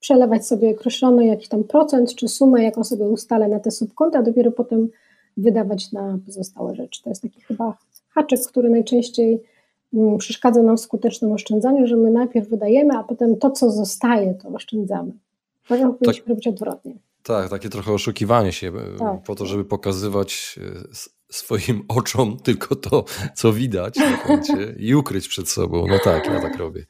przelewać 0.00 0.46
sobie 0.46 0.70
określony 0.70 1.26
jakiś 1.26 1.48
tam 1.48 1.64
procent 1.64 2.14
czy 2.14 2.28
sumę, 2.28 2.62
jaką 2.62 2.84
sobie 2.84 3.04
ustalę 3.04 3.48
na 3.48 3.60
te 3.60 3.70
subkonta, 3.70 4.18
a 4.18 4.22
dopiero 4.22 4.50
potem 4.50 4.88
wydawać 5.36 5.92
na 5.92 6.18
pozostałe 6.26 6.74
rzeczy. 6.74 7.02
To 7.02 7.10
jest 7.10 7.22
taki 7.22 7.40
chyba 7.40 7.76
haczyk, 8.08 8.40
który 8.48 8.70
najczęściej 8.70 9.42
mm, 9.94 10.18
przeszkadza 10.18 10.62
nam 10.62 10.76
w 10.76 10.80
skutecznym 10.80 11.32
oszczędzaniu, 11.32 11.86
że 11.86 11.96
my 11.96 12.10
najpierw 12.10 12.48
wydajemy, 12.48 12.98
a 12.98 13.04
potem 13.04 13.36
to, 13.36 13.50
co 13.50 13.70
zostaje, 13.70 14.34
to 14.34 14.48
oszczędzamy. 14.48 15.12
Powinniśmy 15.68 16.14
tak. 16.14 16.26
robić 16.26 16.46
odwrotnie. 16.46 16.94
Tak, 17.22 17.50
takie 17.50 17.68
trochę 17.68 17.92
oszukiwanie 17.92 18.52
się 18.52 18.68
e, 18.68 18.98
tak. 18.98 19.22
po 19.22 19.34
to, 19.34 19.46
żeby 19.46 19.64
pokazywać 19.64 20.58
e, 20.62 20.94
swoim 21.34 21.84
oczom 21.98 22.36
tylko 22.36 22.76
to, 22.76 23.04
co 23.34 23.52
widać 23.52 23.96
na 23.96 24.16
koncie 24.16 24.74
i 24.78 24.94
ukryć 24.94 25.28
przed 25.28 25.48
sobą. 25.48 25.86
No 25.88 25.98
tak, 25.98 26.26
ja 26.26 26.40
tak 26.40 26.56
robię. 26.56 26.84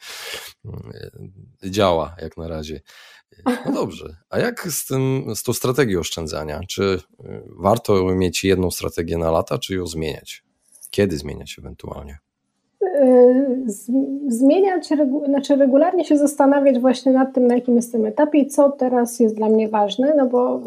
E, 0.65 1.71
działa 1.71 2.17
jak 2.23 2.37
na 2.37 2.49
razie. 2.49 2.81
No 3.67 3.73
dobrze. 3.73 4.17
A 4.31 4.39
jak 4.39 4.69
z, 4.73 4.87
tym, 4.87 5.25
z 5.35 5.43
tą 5.43 5.53
strategią 5.53 6.01
oszczędzania? 6.01 6.61
Czy 6.69 7.01
warto 7.59 8.05
mieć 8.05 8.45
jedną 8.45 8.71
strategię 8.71 9.19
na 9.19 9.31
lata, 9.31 9.59
czy 9.59 9.75
ją 9.75 9.87
zmieniać? 9.87 10.45
Kiedy 10.91 11.19
zmieniać 11.19 11.57
ewentualnie? 11.59 12.19
zmieniać, 14.29 14.89
znaczy 15.27 15.57
regularnie 15.57 16.05
się 16.05 16.19
zastanawiać 16.19 16.79
właśnie 16.79 17.13
nad 17.13 17.35
tym, 17.35 17.47
na 17.47 17.55
jakim 17.55 17.77
jestem 17.77 18.07
etapie 18.07 18.39
i 18.39 18.47
co 18.47 18.71
teraz 18.71 19.21
jest 19.21 19.37
dla 19.37 19.49
mnie 19.49 19.69
ważne, 19.69 20.15
no 20.17 20.27
bo 20.27 20.61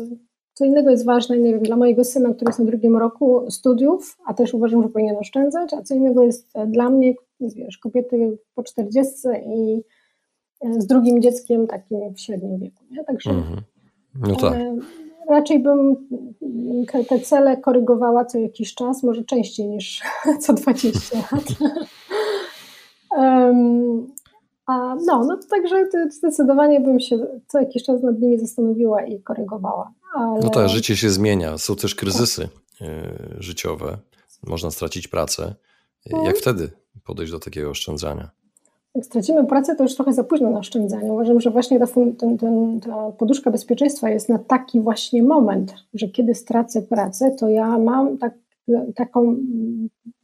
co 0.55 0.65
innego 0.65 0.89
jest 0.89 1.05
ważne, 1.05 1.37
nie 1.37 1.53
wiem, 1.53 1.63
dla 1.63 1.77
mojego 1.77 2.03
syna, 2.03 2.33
który 2.33 2.49
jest 2.49 2.59
na 2.59 2.65
drugim 2.65 2.97
roku 2.97 3.51
studiów, 3.51 4.17
a 4.25 4.33
też 4.33 4.53
uważam, 4.53 4.83
że 4.83 4.89
powinien 4.89 5.15
oszczędzać, 5.17 5.73
a 5.73 5.81
co 5.81 5.95
innego 5.95 6.23
jest 6.23 6.53
dla 6.67 6.89
mnie, 6.89 7.13
wiesz, 7.39 7.77
kobiety 7.77 8.37
po 8.55 8.63
40 8.63 9.13
i 9.47 9.81
e, 10.61 10.81
z 10.81 10.87
drugim 10.87 11.21
dzieckiem 11.21 11.67
takim 11.67 12.13
w 12.13 12.19
średnim 12.19 12.59
wieku, 12.59 12.83
nie? 12.91 13.03
Także 13.03 13.29
mm-hmm. 13.29 13.61
no 14.27 14.35
tak. 14.35 14.53
E, 14.53 14.77
raczej 15.29 15.59
bym 15.59 15.95
te 17.09 17.19
cele 17.19 17.57
korygowała 17.57 18.25
co 18.25 18.37
jakiś 18.37 18.75
czas, 18.75 19.03
może 19.03 19.23
częściej 19.23 19.67
niż 19.67 20.03
co 20.41 20.53
20 20.53 21.17
lat. 21.31 21.45
um, 23.17 24.07
a 24.65 24.95
no, 25.05 25.25
no 25.25 25.39
także 25.49 25.85
zdecydowanie 26.09 26.79
bym 26.79 26.99
się 26.99 27.17
co 27.47 27.59
jakiś 27.59 27.83
czas 27.83 28.03
nad 28.03 28.19
nimi 28.19 28.39
zastanowiła 28.39 29.05
i 29.05 29.21
korygowała. 29.21 29.91
Ale... 30.15 30.39
No 30.41 30.49
tak, 30.49 30.69
życie 30.69 30.97
się 30.97 31.09
zmienia. 31.09 31.57
Są 31.57 31.75
też 31.75 31.95
kryzysy 31.95 32.49
tak. 32.79 32.89
życiowe. 33.39 33.97
Można 34.43 34.71
stracić 34.71 35.07
pracę. 35.07 35.55
Jak 36.05 36.15
hmm. 36.15 36.35
wtedy 36.35 36.69
podejść 37.03 37.31
do 37.31 37.39
takiego 37.39 37.69
oszczędzania? 37.69 38.29
jak 38.95 39.05
stracimy 39.05 39.45
pracę, 39.45 39.75
to 39.75 39.83
już 39.83 39.95
trochę 39.95 40.13
za 40.13 40.23
późno 40.23 40.49
na 40.49 40.59
oszczędzanie. 40.59 41.13
Uważam, 41.13 41.41
że 41.41 41.51
właśnie 41.51 41.79
ta, 41.79 41.87
ten, 42.17 42.37
ten, 42.37 42.79
ta 42.79 43.11
poduszka 43.11 43.51
bezpieczeństwa 43.51 44.09
jest 44.09 44.29
na 44.29 44.39
taki 44.39 44.81
właśnie 44.81 45.23
moment, 45.23 45.73
że 45.93 46.07
kiedy 46.07 46.35
stracę 46.35 46.81
pracę, 46.81 47.31
to 47.39 47.49
ja 47.49 47.77
mam 47.77 48.17
tak, 48.17 48.33
taką 48.95 49.35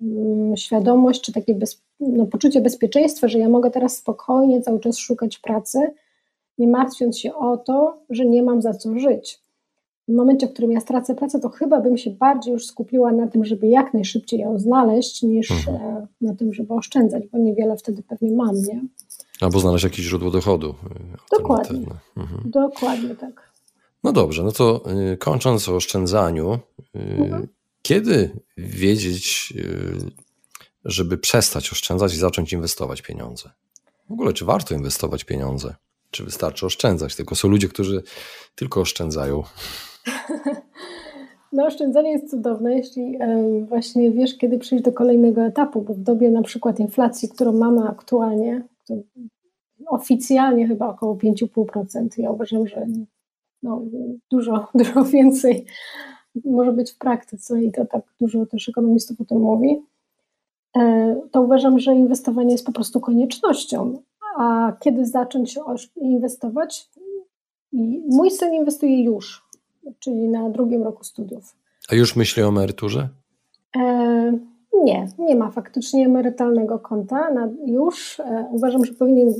mm, 0.02 0.58
świadomość, 0.58 1.22
czy 1.22 1.34
takie 1.34 1.56
bez, 1.56 1.82
no, 2.00 2.26
poczucie 2.26 2.62
bezpieczeństwa, 2.62 3.28
że 3.28 3.40
ja 3.40 3.50
mogę 3.50 3.72
teraz 3.72 3.98
spokojnie 3.98 4.62
cały 4.62 4.80
czas 4.80 4.98
szukać 4.98 5.40
pracy, 5.40 5.80
nie 6.58 6.68
martwiąc 6.68 7.20
się 7.20 7.36
o 7.36 7.58
to, 7.58 7.98
że 8.10 8.26
nie 8.26 8.44
mam 8.44 8.62
za 8.62 8.74
co 8.74 9.00
żyć 9.00 9.42
w 10.12 10.16
momencie, 10.16 10.48
w 10.48 10.54
którym 10.54 10.72
ja 10.72 10.80
stracę 10.80 11.16
pracę, 11.16 11.40
to 11.40 11.50
chyba 11.50 11.82
bym 11.82 11.98
się 11.98 12.12
bardziej 12.12 12.54
już 12.54 12.66
skupiła 12.66 13.12
na 13.12 13.28
tym, 13.28 13.46
żeby 13.46 13.68
jak 13.68 13.94
najszybciej 13.94 14.40
ją 14.40 14.60
znaleźć, 14.60 15.24
niż 15.24 15.52
mhm. 15.52 15.78
E, 15.78 16.08
na 16.22 16.36
tym, 16.36 16.54
żeby 16.54 16.74
oszczędzać, 16.74 17.24
bo 17.32 17.38
niewiele 17.38 17.78
wtedy 17.78 18.04
pewnie 18.04 18.32
mam, 18.32 18.56
nie? 18.56 18.82
Albo 19.42 19.60
znaleźć 19.60 19.84
jakieś 19.84 20.06
źródło 20.06 20.32
dochodu. 20.32 20.76
E, 21.32 21.38
Dokładnie. 21.38 21.86
Mhm. 22.18 22.42
Dokładnie 22.46 23.16
tak. 23.16 23.52
No 24.04 24.12
dobrze, 24.12 24.44
no 24.44 24.52
to 24.52 24.84
y, 25.14 25.18
kończąc 25.18 25.70
o 25.70 25.76
oszczędzaniu, 25.76 26.60
mhm. 26.94 27.48
kiedy 27.82 28.30
wiedzieć, 28.58 29.54
żeby 30.86 31.18
przestać 31.18 31.72
oszczędzać 31.72 32.14
i 32.14 32.18
zacząć 32.18 32.54
inwestować 32.54 33.02
pieniądze? 33.02 33.50
W 34.10 34.12
ogóle, 34.14 34.34
czy 34.34 34.46
warto 34.46 34.74
inwestować 34.74 35.24
pieniądze? 35.24 35.76
Czy 36.12 36.24
wystarczy 36.24 36.66
oszczędzać? 36.66 37.16
Tylko 37.16 37.36
są 37.36 37.48
ludzie, 37.48 37.68
którzy 37.68 38.04
tylko 38.56 38.82
oszczędzają. 38.82 39.44
No, 41.52 41.66
oszczędzanie 41.66 42.12
jest 42.12 42.30
cudowne, 42.30 42.78
jeśli 42.78 43.18
e, 43.20 43.66
właśnie 43.66 44.12
wiesz, 44.12 44.38
kiedy 44.38 44.60
przyjść 44.60 44.84
do 44.84 44.92
kolejnego 44.92 45.42
etapu, 45.42 45.82
bo 45.82 45.94
w 45.94 46.00
dobie 46.00 46.32
na 46.32 46.42
przykład 46.42 46.80
inflacji, 46.80 47.30
którą 47.30 47.52
mamy 47.52 47.88
aktualnie, 47.88 48.64
oficjalnie 49.88 50.68
chyba 50.68 50.88
około 50.88 51.16
5,5%, 51.16 52.08
ja 52.18 52.32
uważam, 52.32 52.68
że 52.68 52.88
no, 53.64 53.82
dużo, 54.32 54.68
dużo 54.76 55.04
więcej 55.04 55.66
może 56.46 56.74
być 56.74 56.92
w 56.92 56.98
praktyce 56.98 57.64
i 57.64 57.72
to 57.72 57.86
tak 57.86 58.02
dużo 58.20 58.46
też 58.46 58.70
ekonomistów 58.70 59.22
o 59.22 59.26
tym 59.26 59.40
mówi, 59.40 59.86
e, 60.78 61.16
to 61.32 61.42
uważam, 61.42 61.80
że 61.80 61.96
inwestowanie 61.96 62.52
jest 62.52 62.66
po 62.66 62.72
prostu 62.72 63.00
koniecznością. 63.00 64.02
A 64.38 64.74
kiedy 64.80 65.06
zacząć 65.06 65.60
inwestować? 65.96 66.90
Mój 68.10 68.32
syn 68.32 68.54
inwestuje 68.54 69.04
już, 69.04 69.51
czyli 70.00 70.30
na 70.30 70.50
drugim 70.50 70.84
roku 70.84 71.04
studiów. 71.04 71.56
A 71.90 71.96
już 71.96 72.16
myśli 72.16 72.44
o 72.44 72.48
emeryturze? 72.48 73.10
E, 73.78 74.38
nie, 74.84 75.08
nie 75.20 75.36
ma 75.36 75.52
faktycznie 75.52 76.06
emerytalnego 76.06 76.80
konta 76.80 77.34
na, 77.34 77.50
już. 77.66 78.20
E, 78.20 78.48
uważam, 78.52 78.86
że 78.86 78.94
powinien 78.94 79.34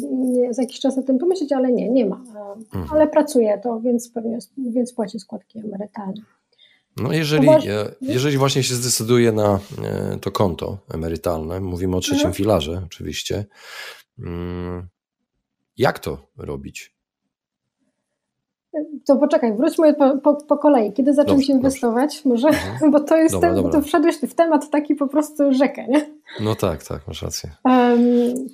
za 0.50 0.62
jakiś 0.62 0.80
czas 0.80 0.98
o 0.98 1.02
tym 1.02 1.18
pomyśleć, 1.20 1.52
ale 1.52 1.72
nie, 1.72 1.90
nie 1.90 2.06
ma. 2.06 2.16
E, 2.16 2.54
mhm. 2.78 2.88
Ale 2.92 3.08
pracuje 3.08 3.60
to, 3.64 3.80
więc 3.80 4.12
pewnie 4.12 4.38
więc 4.58 4.94
płaci 4.94 5.20
składki 5.20 5.60
emerytalne. 5.60 6.22
No 6.98 7.14
jeżeli, 7.14 7.48
jeżeli 8.02 8.38
właśnie 8.38 8.64
się 8.64 8.76
zdecyduje 8.76 9.32
na 9.32 9.60
e, 9.84 10.18
to 10.22 10.32
konto 10.32 10.78
emerytalne, 10.94 11.60
mówimy 11.60 11.96
o 11.96 12.00
trzecim 12.00 12.18
mhm. 12.18 12.34
filarze 12.34 12.82
oczywiście, 12.86 13.46
mm, 14.20 14.88
jak 15.78 16.00
to 16.00 16.28
robić? 16.38 17.01
To 19.06 19.18
poczekaj, 19.18 19.54
wróćmy 19.54 19.94
po, 19.94 20.18
po, 20.18 20.36
po 20.36 20.58
kolei. 20.58 20.94
Kiedy 20.94 21.14
zacząłeś 21.14 21.48
dobrze, 21.48 21.54
inwestować? 21.54 22.16
Dobrze. 22.16 22.30
Może, 22.30 22.48
mhm. 22.48 22.92
bo 22.94 23.00
to 23.00 23.18
jest 23.18 23.36
dobra, 23.36 23.50
ten, 23.50 23.56
dobra. 23.56 23.72
to 23.72 23.82
wszedłeś 23.82 24.16
w 24.16 24.34
temat 24.34 24.70
taki 24.70 24.96
po 24.96 25.08
prostu 25.08 25.54
rzekę, 25.54 25.88
nie? 25.88 26.06
No 26.40 26.56
tak, 26.56 26.84
tak, 26.84 27.08
masz 27.08 27.22
rację. 27.22 27.50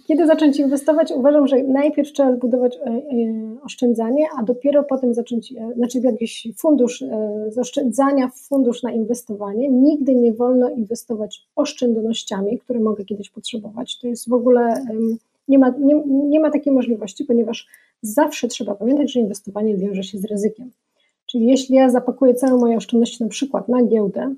Kiedy 0.07 0.27
zacząć 0.27 0.59
inwestować? 0.59 1.11
Uważam, 1.11 1.47
że 1.47 1.63
najpierw 1.63 2.11
trzeba 2.11 2.35
zbudować 2.35 2.75
e, 2.75 2.79
e, 2.79 3.01
oszczędzanie, 3.63 4.25
a 4.39 4.43
dopiero 4.43 4.83
potem 4.83 5.13
zacząć, 5.13 5.53
e, 5.53 5.73
znaczy 5.75 5.99
jakiś 5.99 6.47
fundusz 6.57 7.03
z 7.49 7.57
oszczędzania 7.57 8.27
w 8.27 8.39
fundusz 8.39 8.83
na 8.83 8.91
inwestowanie. 8.91 9.69
Nigdy 9.69 10.15
nie 10.15 10.33
wolno 10.33 10.69
inwestować 10.69 11.47
oszczędnościami, 11.55 12.59
które 12.59 12.79
mogę 12.79 13.05
kiedyś 13.05 13.29
potrzebować. 13.29 13.99
To 13.99 14.07
jest 14.07 14.29
w 14.29 14.33
ogóle 14.33 14.85
nie 15.47 15.59
ma, 15.59 15.69
nie, 15.79 16.01
nie 16.05 16.39
ma 16.39 16.51
takiej 16.51 16.73
możliwości, 16.73 17.25
ponieważ 17.25 17.67
zawsze 18.01 18.47
trzeba 18.47 18.75
pamiętać, 18.75 19.11
że 19.11 19.19
inwestowanie 19.19 19.77
wiąże 19.77 20.03
się 20.03 20.17
z 20.17 20.25
ryzykiem. 20.25 20.71
Czyli 21.25 21.47
jeśli 21.47 21.75
ja 21.75 21.89
zapakuję 21.89 22.33
całe 22.33 22.59
moje 22.59 22.77
oszczędności 22.77 23.23
na 23.23 23.29
przykład 23.29 23.69
na 23.69 23.83
giełdę 23.83 24.35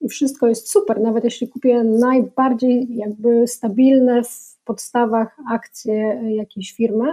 i 0.00 0.08
wszystko 0.08 0.48
jest 0.48 0.70
super, 0.70 1.00
nawet 1.00 1.24
jeśli 1.24 1.48
kupię 1.48 1.84
najbardziej 1.84 2.96
jakby 2.96 3.46
stabilne 3.46 4.22
w 4.24 4.58
podstawach 4.64 5.36
akcje 5.50 6.22
jakiejś 6.34 6.72
firmy, 6.72 7.12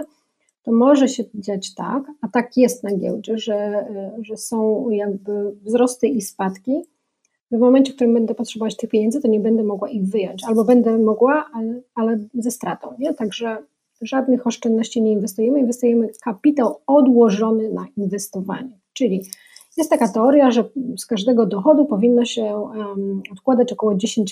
to 0.62 0.72
może 0.72 1.08
się 1.08 1.24
dziać 1.34 1.74
tak, 1.74 2.04
a 2.20 2.28
tak 2.28 2.56
jest 2.56 2.82
na 2.82 2.96
giełdzie, 2.96 3.38
że, 3.38 3.86
że 4.22 4.36
są 4.36 4.90
jakby 4.90 5.52
wzrosty 5.52 6.06
i 6.08 6.22
spadki, 6.22 6.82
w 7.50 7.58
momencie, 7.58 7.92
w 7.92 7.94
którym 7.94 8.14
będę 8.14 8.34
potrzebować 8.34 8.76
tych 8.76 8.90
pieniędzy, 8.90 9.20
to 9.20 9.28
nie 9.28 9.40
będę 9.40 9.62
mogła 9.62 9.88
ich 9.88 10.04
wyjąć, 10.04 10.44
albo 10.44 10.64
będę 10.64 10.98
mogła, 10.98 11.46
ale, 11.54 11.80
ale 11.94 12.18
ze 12.34 12.50
stratą. 12.50 12.94
Nie? 12.98 13.14
Także 13.14 13.56
żadnych 14.00 14.46
oszczędności 14.46 15.02
nie 15.02 15.12
inwestujemy, 15.12 15.60
inwestujemy 15.60 16.08
kapitał 16.24 16.76
odłożony 16.86 17.70
na 17.70 17.86
inwestowanie. 17.96 18.80
Czyli 18.92 19.24
jest 19.76 19.90
taka 19.90 20.08
teoria, 20.08 20.50
że 20.50 20.64
z 20.98 21.06
każdego 21.06 21.46
dochodu 21.46 21.86
powinno 21.86 22.24
się 22.24 22.44
um, 22.44 23.22
odkładać 23.32 23.72
około 23.72 23.92
10% 23.92 24.24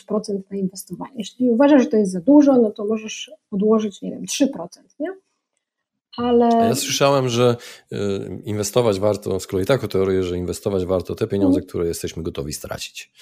na 0.51 0.57
inwestowanie. 0.57 1.15
Jeśli 1.17 1.51
uważasz, 1.51 1.83
że 1.83 1.89
to 1.89 1.97
jest 1.97 2.13
za 2.13 2.21
dużo, 2.21 2.59
no 2.59 2.71
to 2.71 2.85
możesz 2.85 3.31
odłożyć, 3.51 4.03
nie 4.03 4.11
wiem, 4.11 4.25
3%, 4.25 4.47
nie? 5.01 5.09
Ale... 6.19 6.49
Ja 6.49 6.75
słyszałem, 6.75 7.29
że 7.29 7.57
y, 7.93 7.97
inwestować 8.45 9.01
warto, 9.01 9.41
z 9.41 9.47
kolei 9.47 9.67
taką 9.67 9.89
teorię, 9.89 10.23
że 10.23 10.39
inwestować 10.39 10.87
warto 10.87 11.15
te 11.15 11.27
pieniądze, 11.27 11.61
które 11.61 11.87
jesteśmy 11.87 12.23
gotowi 12.23 12.53
stracić. 12.53 13.13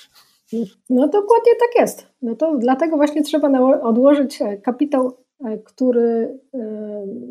No 0.91 1.09
dokładnie 1.09 1.53
tak 1.61 1.81
jest. 1.81 2.07
No 2.23 2.35
to 2.35 2.57
dlatego 2.59 2.97
właśnie 2.97 3.23
trzeba 3.23 3.81
odłożyć 3.83 4.43
e, 4.43 4.57
kapitał, 4.57 5.13
e, 5.45 5.59
który 5.59 6.39
e, 6.55 6.59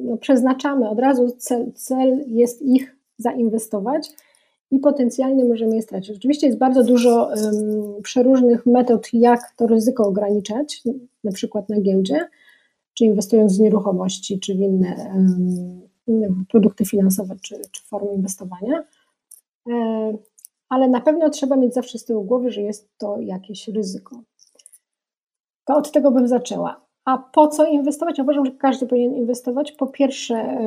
no, 0.04 0.18
przeznaczamy 0.18 0.90
od 0.90 1.00
razu. 1.00 1.36
Cel, 1.38 1.72
cel 1.74 2.24
jest 2.28 2.62
ich 2.62 2.96
zainwestować 3.18 4.10
i 4.72 4.80
potencjalnie 4.80 5.46
możemy 5.46 5.76
je 5.76 5.82
stracić. 5.82 6.18
Oczywiście 6.18 6.48
jest 6.48 6.60
bardzo 6.60 6.84
dużo 6.84 7.30
um, 7.30 8.02
przeróżnych 8.04 8.66
metod, 8.66 9.08
jak 9.14 9.40
to 9.56 9.68
ryzyko 9.68 10.04
ograniczać, 10.04 10.84
na 11.24 11.32
przykład 11.32 11.70
na 11.70 11.82
giełdzie 11.82 12.28
czy 12.98 13.06
inwestując 13.06 13.58
w 13.58 13.62
nieruchomości, 13.62 14.40
czy 14.40 14.56
w 14.56 14.60
inne, 14.60 15.14
inne 16.08 16.28
produkty 16.50 16.86
finansowe, 16.86 17.36
czy, 17.42 17.62
czy 17.72 17.84
formy 17.84 18.14
inwestowania. 18.14 18.84
E, 19.70 20.18
ale 20.70 20.88
na 20.88 21.02
pewno 21.02 21.30
trzeba 21.30 21.56
mieć 21.56 21.74
zawsze 21.74 21.98
z 21.98 22.06
tyłu 22.06 22.24
głowy, 22.24 22.52
że 22.52 22.62
jest 22.62 22.98
to 22.98 23.20
jakieś 23.20 23.68
ryzyko. 23.68 24.22
To 25.66 25.76
od 25.76 25.92
tego 25.92 26.12
bym 26.12 26.28
zaczęła. 26.28 26.86
A 27.06 27.18
po 27.18 27.48
co 27.48 27.66
inwestować? 27.66 28.20
Uważam, 28.20 28.46
że 28.46 28.52
każdy 28.52 28.88
powinien 28.88 29.16
inwestować. 29.16 29.72
Po 29.72 29.88
pierwsze, 29.88 30.58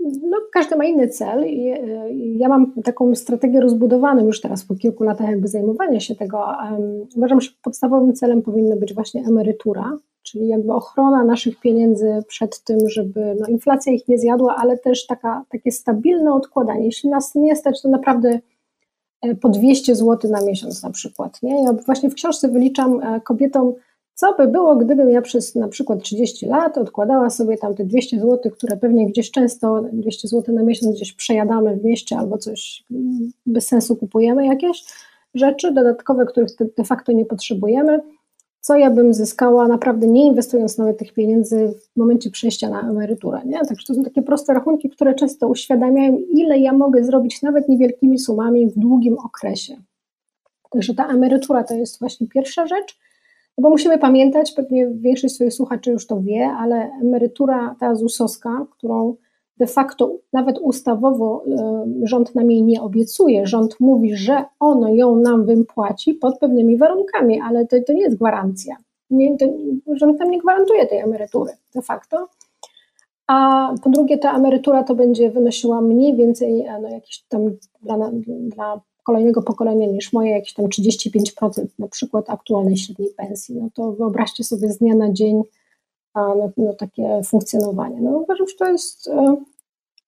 no, 0.00 0.36
każdy 0.52 0.76
ma 0.76 0.84
inny 0.84 1.08
cel. 1.08 1.44
Ja 2.36 2.48
mam 2.48 2.72
taką 2.82 3.14
strategię 3.14 3.60
rozbudowaną 3.60 4.26
już 4.26 4.40
teraz 4.40 4.64
po 4.64 4.74
kilku 4.74 5.04
latach 5.04 5.28
jakby 5.28 5.48
zajmowania 5.48 6.00
się 6.00 6.14
tego. 6.14 6.46
Uważam, 7.16 7.40
że 7.40 7.50
podstawowym 7.62 8.14
celem 8.14 8.42
powinna 8.42 8.76
być 8.76 8.94
właśnie 8.94 9.24
emerytura, 9.26 9.96
czyli 10.22 10.48
jakby 10.48 10.72
ochrona 10.72 11.24
naszych 11.24 11.60
pieniędzy 11.60 12.22
przed 12.28 12.64
tym, 12.64 12.78
żeby 12.88 13.36
no, 13.40 13.46
inflacja 13.46 13.92
ich 13.92 14.08
nie 14.08 14.18
zjadła, 14.18 14.56
ale 14.56 14.78
też 14.78 15.06
taka, 15.06 15.44
takie 15.48 15.72
stabilne 15.72 16.34
odkładanie. 16.34 16.84
Jeśli 16.84 17.10
nas 17.10 17.34
nie 17.34 17.56
stać, 17.56 17.82
to 17.82 17.88
naprawdę 17.88 18.40
e, 19.22 19.34
po 19.34 19.48
200 19.48 19.94
zł 19.94 20.30
na 20.30 20.40
miesiąc 20.44 20.82
na 20.82 20.90
przykład. 20.90 21.42
Nie? 21.42 21.62
Ja 21.64 21.72
właśnie 21.72 22.10
w 22.10 22.14
książce 22.14 22.48
wyliczam 22.48 23.00
e, 23.02 23.20
kobietom, 23.20 23.74
co 24.18 24.34
by 24.34 24.48
było, 24.48 24.76
gdybym 24.76 25.10
ja 25.10 25.22
przez 25.22 25.54
na 25.54 25.68
przykład 25.68 26.02
30 26.02 26.46
lat 26.46 26.78
odkładała 26.78 27.30
sobie 27.30 27.58
tam 27.58 27.74
te 27.74 27.84
200 27.84 28.20
zł, 28.20 28.52
które 28.52 28.76
pewnie 28.76 29.06
gdzieś 29.06 29.30
często 29.30 29.84
200 29.92 30.28
zł 30.28 30.54
na 30.54 30.62
miesiąc 30.62 30.96
gdzieś 30.96 31.12
przejadamy 31.12 31.76
w 31.76 31.84
mieście 31.84 32.16
albo 32.18 32.38
coś 32.38 32.84
bez 33.46 33.66
sensu 33.66 33.96
kupujemy 33.96 34.46
jakieś 34.46 34.84
rzeczy 35.34 35.72
dodatkowe, 35.72 36.26
których 36.26 36.50
de 36.76 36.84
facto 36.84 37.12
nie 37.12 37.24
potrzebujemy 37.24 38.00
co 38.60 38.76
ja 38.76 38.90
bym 38.90 39.14
zyskała 39.14 39.68
naprawdę 39.68 40.06
nie 40.06 40.26
inwestując 40.26 40.78
nawet 40.78 40.98
tych 40.98 41.12
pieniędzy 41.12 41.74
w 41.94 41.96
momencie 41.96 42.30
przejścia 42.30 42.68
na 42.68 42.80
emeryturę. 42.80 43.40
Nie? 43.44 43.58
Także 43.58 43.86
to 43.86 43.94
są 43.94 44.02
takie 44.02 44.22
proste 44.22 44.54
rachunki, 44.54 44.90
które 44.90 45.14
często 45.14 45.48
uświadamiają, 45.48 46.18
ile 46.30 46.58
ja 46.58 46.72
mogę 46.72 47.04
zrobić 47.04 47.42
nawet 47.42 47.68
niewielkimi 47.68 48.18
sumami 48.18 48.70
w 48.70 48.78
długim 48.78 49.16
okresie. 49.18 49.76
Także 50.70 50.94
ta 50.94 51.06
emerytura 51.06 51.64
to 51.64 51.74
jest 51.74 51.98
właśnie 51.98 52.26
pierwsza 52.26 52.66
rzecz, 52.66 52.98
no 53.58 53.62
bo 53.62 53.70
musimy 53.70 53.98
pamiętać, 53.98 54.52
pewnie 54.52 54.86
większość 54.86 55.34
swoich 55.34 55.52
słuchaczy 55.52 55.90
już 55.90 56.06
to 56.06 56.20
wie, 56.20 56.50
ale 56.50 56.90
emerytura 57.02 57.76
ta 57.80 57.94
ZUS-owska, 57.94 58.66
którą 58.70 59.14
de 59.56 59.66
facto 59.66 60.16
nawet 60.32 60.58
ustawowo 60.58 61.44
rząd 62.02 62.34
nam 62.34 62.50
jej 62.50 62.62
nie 62.62 62.82
obiecuje. 62.82 63.46
Rząd 63.46 63.80
mówi, 63.80 64.16
że 64.16 64.44
ono 64.60 64.88
ją 64.88 65.16
nam 65.16 65.44
wypłaci 65.44 66.14
pod 66.14 66.38
pewnymi 66.38 66.76
warunkami, 66.76 67.40
ale 67.40 67.66
to, 67.66 67.76
to 67.86 67.92
nie 67.92 68.02
jest 68.02 68.16
gwarancja. 68.16 68.76
Nie, 69.10 69.36
to, 69.36 69.46
rząd 69.92 70.20
nam 70.20 70.30
nie 70.30 70.38
gwarantuje 70.38 70.86
tej 70.86 70.98
emerytury 70.98 71.52
de 71.74 71.82
facto. 71.82 72.28
A 73.26 73.68
po 73.82 73.90
drugie, 73.90 74.18
ta 74.18 74.36
emerytura 74.36 74.84
to 74.84 74.94
będzie 74.94 75.30
wynosiła 75.30 75.80
mniej 75.80 76.16
więcej 76.16 76.60
e, 76.60 76.80
no, 76.82 76.88
jakieś 76.88 77.22
tam 77.28 77.40
dla, 77.82 78.10
dla 78.40 78.80
kolejnego 79.08 79.42
pokolenia 79.42 79.86
niż 79.86 80.12
moje, 80.12 80.30
jakieś 80.30 80.54
tam 80.54 80.66
35% 80.66 81.66
na 81.78 81.88
przykład 81.88 82.30
aktualnej 82.30 82.76
średniej 82.76 83.08
pensji. 83.16 83.56
No 83.56 83.68
to 83.74 83.92
wyobraźcie 83.92 84.44
sobie 84.44 84.72
z 84.72 84.78
dnia 84.78 84.94
na 84.94 85.12
dzień 85.12 85.42
no, 86.14 86.50
no, 86.56 86.74
takie 86.74 87.20
funkcjonowanie. 87.24 88.00
No, 88.00 88.10
uważam, 88.10 88.48
że 88.48 88.54
to 88.54 88.68
jest. 88.70 89.08
E, 89.08 89.36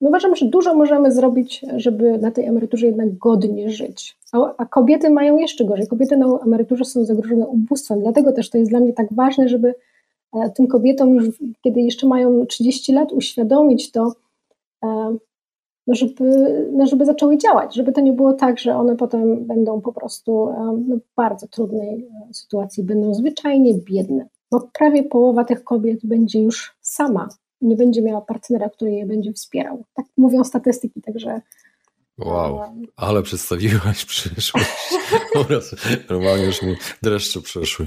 no, 0.01 0.09
uważam, 0.09 0.37
że 0.37 0.47
dużo 0.47 0.75
możemy 0.75 1.13
zrobić, 1.13 1.65
żeby 1.77 2.19
na 2.19 2.31
tej 2.31 2.45
emeryturze 2.45 2.87
jednak 2.87 3.19
godnie 3.19 3.71
żyć. 3.71 4.17
A, 4.33 4.55
a 4.57 4.67
kobiety 4.67 5.11
mają 5.11 5.39
jeszcze 5.39 5.65
gorzej. 5.65 5.87
Kobiety 5.87 6.17
na 6.17 6.27
emeryturze 6.47 6.85
są 6.85 7.05
zagrożone 7.05 7.47
ubóstwem, 7.47 8.01
dlatego 8.01 8.33
też 8.33 8.51
to 8.51 8.59
jest 8.59 8.71
dla 8.71 8.81
mnie 8.81 8.93
tak 8.93 9.13
ważne, 9.13 9.49
żeby 9.49 9.75
e, 10.35 10.51
tym 10.51 10.67
kobietom 10.67 11.19
kiedy 11.63 11.81
jeszcze 11.81 12.07
mają 12.07 12.47
30 12.47 12.93
lat, 12.93 13.13
uświadomić 13.13 13.93
to, 13.93 14.13
e, 14.85 15.17
żeby, 15.95 16.25
no 16.73 16.87
żeby 16.87 17.05
zaczęły 17.05 17.39
działać, 17.39 17.75
żeby 17.75 17.93
to 17.93 18.01
nie 18.01 18.13
było 18.13 18.33
tak, 18.33 18.59
że 18.59 18.77
one 18.77 18.97
potem 18.97 19.45
będą 19.47 19.81
po 19.81 19.93
prostu 19.93 20.49
no, 20.89 20.97
w 20.97 21.15
bardzo 21.17 21.49
trudnej 21.49 22.09
sytuacji, 22.33 22.85
będą 22.85 23.15
zwyczajnie 23.15 23.75
biedne 23.75 24.29
bo 24.51 24.69
prawie 24.73 25.03
połowa 25.03 25.45
tych 25.45 25.65
kobiet 25.65 26.01
będzie 26.05 26.41
już 26.43 26.77
sama, 26.81 27.29
nie 27.61 27.77
będzie 27.77 28.03
miała 28.03 28.21
partnera, 28.21 28.69
który 28.69 28.93
je 28.93 29.07
będzie 29.07 29.33
wspierał. 29.33 29.85
Tak 29.95 30.07
mówią 30.17 30.45
statystyki, 30.45 31.03
także. 31.03 31.41
Wow, 32.19 32.61
ale 32.97 33.23
przedstawiłaś 33.23 34.05
przyszłość. 34.05 34.95
Oraz 35.49 35.75
normalnie 36.11 36.45
już 36.45 36.63
mi 36.63 36.77
dreszcze 37.03 37.41
przeszły. 37.41 37.87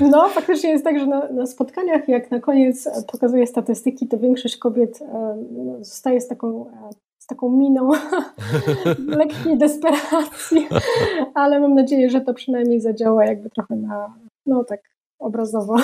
No, 0.00 0.28
faktycznie 0.28 0.70
jest 0.70 0.84
tak, 0.84 0.98
że 0.98 1.06
na, 1.06 1.28
na, 1.28 1.46
spotkaniach, 1.46 2.08
jak 2.08 2.30
na 2.30 2.40
koniec 2.40 2.88
pokazuje 3.12 3.46
statystyki, 3.46 4.08
to 4.08 4.18
większość 4.18 4.56
kobiet 4.56 5.02
e, 5.02 5.36
no, 5.50 5.84
zostaje 5.84 6.20
z 6.20 6.28
taką, 6.28 6.68
e, 6.68 6.90
taką 7.28 7.50
miną 7.50 7.90
lekkiej 9.18 9.58
desperacji, 9.58 10.68
ale 11.34 11.60
mam 11.60 11.74
nadzieję, 11.74 12.10
że 12.10 12.20
to 12.20 12.34
przynajmniej 12.34 12.80
zadziała 12.80 13.24
jakby 13.24 13.50
trochę 13.50 13.76
na, 13.76 14.14
no 14.46 14.64
tak, 14.64 14.80
obrazowo 15.18 15.76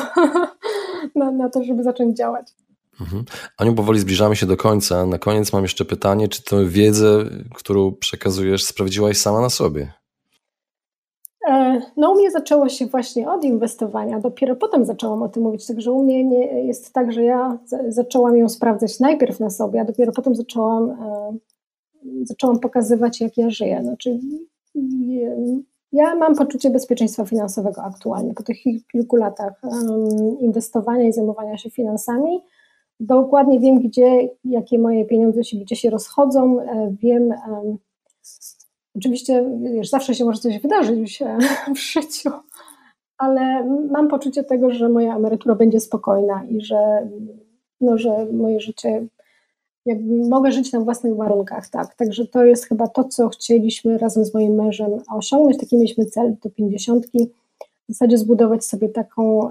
na, 1.15 1.31
na 1.31 1.49
to, 1.49 1.65
żeby 1.65 1.83
zacząć 1.83 2.17
działać. 2.17 2.53
Mhm. 3.01 3.25
Aniu, 3.59 3.75
powoli 3.75 4.01
zbliżamy 4.01 4.37
się 4.37 4.47
do 4.47 4.57
końca. 4.57 5.07
Na 5.07 5.19
koniec 5.19 5.53
mam 5.53 5.63
jeszcze 5.63 5.85
pytanie, 5.85 6.29
czy 6.29 6.43
tę 6.43 6.67
wiedzę, 6.67 7.25
którą 7.55 7.93
przekazujesz, 7.93 8.65
sprawdziłaś 8.65 9.19
sama 9.19 9.41
na 9.41 9.51
sobie? 9.51 9.93
E, 11.49 11.81
no 11.97 12.13
u 12.13 12.15
mnie 12.15 12.31
zaczęło 12.31 12.69
się 12.69 12.87
właśnie 12.87 13.31
od 13.31 13.45
inwestowania, 13.45 14.21
dopiero 14.21 14.57
potem 14.57 14.85
zaczęłam 14.85 15.23
o 15.23 15.29
tym 15.29 15.43
mówić, 15.43 15.67
także 15.67 15.93
u 15.93 16.05
mnie 16.05 16.25
nie, 16.25 16.67
jest 16.67 16.93
tak, 16.93 17.13
że 17.13 17.25
ja 17.25 17.59
zaczęłam 17.89 18.37
ją 18.37 18.49
sprawdzać 18.49 19.01
najpierw 19.01 19.41
na 19.41 19.51
sobie, 19.51 19.81
a 19.81 19.85
dopiero 19.85 20.13
potem 20.13 20.35
zaczęłam, 20.35 20.91
e, 20.91 21.37
zaczęłam 22.23 22.61
pokazywać, 22.61 23.21
jak 23.21 23.37
ja 23.37 23.51
żyję. 23.51 23.81
Znaczy, 23.83 24.19
ja 25.93 26.15
mam 26.15 26.35
poczucie 26.35 26.71
bezpieczeństwa 26.71 27.25
finansowego 27.25 27.83
aktualnie, 27.83 28.35
po 28.35 28.43
tych 28.43 28.57
kilku 28.93 29.17
latach 29.17 29.63
inwestowania 30.41 31.09
i 31.09 31.13
zajmowania 31.13 31.59
się 31.59 31.71
finansami. 31.71 32.41
Dokładnie 33.01 33.61
wiem, 33.61 33.81
gdzie, 33.81 34.29
jakie 34.45 34.79
moje 34.79 35.05
pieniądze 35.05 35.45
się, 35.45 35.57
gdzie 35.57 35.77
się 35.77 35.91
rozchodzą, 35.91 36.61
e, 36.61 36.95
wiem, 37.03 37.35
Oczywiście 38.97 39.51
wiesz, 39.75 39.91
zawsze 39.91 40.15
się 40.15 40.25
może 40.25 40.39
coś 40.39 40.59
wydarzyć 40.59 41.23
w 41.75 41.79
życiu, 41.79 42.31
ale 43.19 43.65
mam 43.91 44.09
poczucie 44.09 44.45
tego, 44.45 44.71
że 44.71 44.89
moja 44.89 45.17
emerytura 45.17 45.55
będzie 45.55 45.81
spokojna 45.81 46.45
i 46.45 46.61
że, 46.61 47.09
no, 47.81 47.99
że 47.99 48.27
moje 48.33 48.61
życie, 48.61 49.07
jakby 49.87 50.29
mogę 50.29 50.53
żyć 50.53 50.73
na 50.73 50.81
własnych 50.81 51.17
warunkach, 51.17 51.69
tak. 51.69 51.95
Także 51.95 52.27
to 52.27 52.45
jest 52.45 52.65
chyba 52.65 52.89
to, 52.89 53.05
co 53.05 53.29
chcieliśmy 53.29 53.99
razem 53.99 54.25
z 54.25 54.35
moim 54.35 54.55
mężem 54.55 54.91
osiągnąć. 55.11 55.59
Taki 55.59 55.77
mieliśmy 55.77 56.07
cel 56.07 56.37
do 56.43 56.51
pięćdziesiątki. 56.51 57.31
W 57.89 57.93
zasadzie 57.93 58.19
zbudować 58.19 58.65
sobie 58.65 58.89
taką 58.89 59.49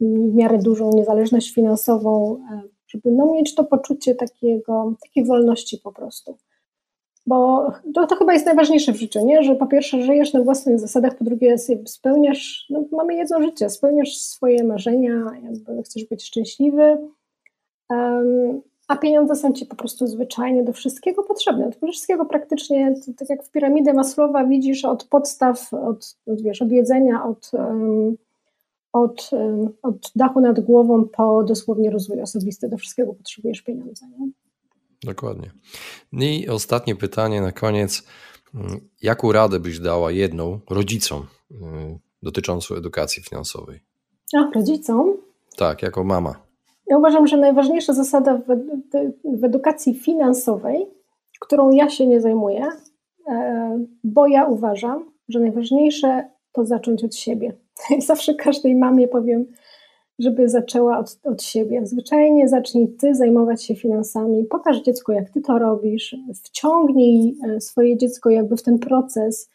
w 0.00 0.34
miarę 0.34 0.58
dużą 0.58 0.90
niezależność 0.94 1.54
finansową, 1.54 2.40
żeby 2.88 3.10
no, 3.10 3.32
mieć 3.32 3.54
to 3.54 3.64
poczucie 3.64 4.14
takiego, 4.14 4.92
takiej 5.02 5.24
wolności 5.24 5.78
po 5.78 5.92
prostu 5.92 6.36
bo 7.28 7.70
to, 7.94 8.06
to 8.06 8.16
chyba 8.16 8.32
jest 8.32 8.46
najważniejsze 8.46 8.92
w 8.92 8.96
życiu, 8.96 9.26
nie? 9.26 9.42
że 9.42 9.54
po 9.54 9.66
pierwsze 9.66 10.02
żyjesz 10.02 10.32
na 10.32 10.42
własnych 10.42 10.78
zasadach, 10.78 11.16
po 11.16 11.24
drugie 11.24 11.56
spełniasz, 11.86 12.66
no, 12.70 12.84
mamy 12.92 13.14
jedno 13.14 13.42
życie, 13.42 13.70
spełniasz 13.70 14.16
swoje 14.16 14.64
marzenia, 14.64 15.24
chcesz 15.84 16.04
być 16.04 16.24
szczęśliwy, 16.24 16.98
um, 17.90 18.60
a 18.88 18.96
pieniądze 18.96 19.36
są 19.36 19.52
ci 19.52 19.66
po 19.66 19.76
prostu 19.76 20.06
zwyczajnie 20.06 20.64
do 20.64 20.72
wszystkiego 20.72 21.22
potrzebne, 21.22 21.70
do 21.80 21.86
wszystkiego 21.86 22.24
praktycznie, 22.24 22.94
tak 23.16 23.30
jak 23.30 23.44
w 23.44 23.50
piramidę 23.50 23.92
Maslowa 23.92 24.44
widzisz 24.44 24.84
od 24.84 25.04
podstaw, 25.04 25.74
od, 25.74 26.16
od 26.26 26.42
wiesz, 26.42 26.62
od 26.62 26.72
jedzenia, 26.72 27.24
od, 27.24 27.50
um, 27.52 28.16
od, 28.92 29.30
um, 29.32 29.68
od 29.82 30.12
dachu 30.16 30.40
nad 30.40 30.60
głową 30.60 31.04
po 31.04 31.42
dosłownie 31.42 31.90
rozwój 31.90 32.22
osobisty, 32.22 32.68
do 32.68 32.76
wszystkiego 32.76 33.14
potrzebujesz 33.14 33.62
pieniądze. 33.62 34.06
Nie? 34.18 34.28
Dokładnie. 35.02 35.50
No 36.12 36.24
I 36.24 36.48
ostatnie 36.48 36.96
pytanie 36.96 37.40
na 37.40 37.52
koniec. 37.52 38.02
Jaką 39.02 39.32
radę 39.32 39.60
byś 39.60 39.78
dała 39.80 40.10
jedną 40.10 40.60
rodzicom 40.70 41.26
y, 41.50 41.54
dotyczącą 42.22 42.74
edukacji 42.74 43.22
finansowej? 43.22 43.80
A, 44.36 44.50
rodzicom? 44.54 45.16
Tak, 45.56 45.82
jako 45.82 46.04
mama. 46.04 46.34
Ja 46.86 46.98
uważam, 46.98 47.26
że 47.26 47.36
najważniejsza 47.36 47.92
zasada 47.92 48.34
w, 48.36 48.44
w 49.40 49.44
edukacji 49.44 49.94
finansowej, 49.94 50.86
którą 51.40 51.70
ja 51.70 51.90
się 51.90 52.06
nie 52.06 52.20
zajmuję, 52.20 52.66
e, 53.28 53.84
bo 54.04 54.26
ja 54.26 54.44
uważam, 54.44 55.10
że 55.28 55.40
najważniejsze 55.40 56.30
to 56.52 56.64
zacząć 56.64 57.04
od 57.04 57.14
siebie. 57.14 57.52
I 57.98 58.02
zawsze 58.02 58.34
każdej 58.34 58.74
mamie 58.74 59.08
powiem, 59.08 59.46
żeby 60.18 60.48
zaczęła 60.48 60.98
od, 60.98 61.18
od 61.24 61.42
siebie. 61.42 61.86
Zwyczajnie 61.86 62.48
zacznij 62.48 62.88
ty 62.88 63.14
zajmować 63.14 63.64
się 63.64 63.74
finansami, 63.74 64.44
pokaż 64.44 64.82
dziecku, 64.82 65.12
jak 65.12 65.30
ty 65.30 65.40
to 65.40 65.58
robisz, 65.58 66.16
wciągnij 66.34 67.38
e, 67.48 67.60
swoje 67.60 67.96
dziecko 67.96 68.30
jakby 68.30 68.56
w 68.56 68.62
ten 68.62 68.78
proces, 68.78 69.50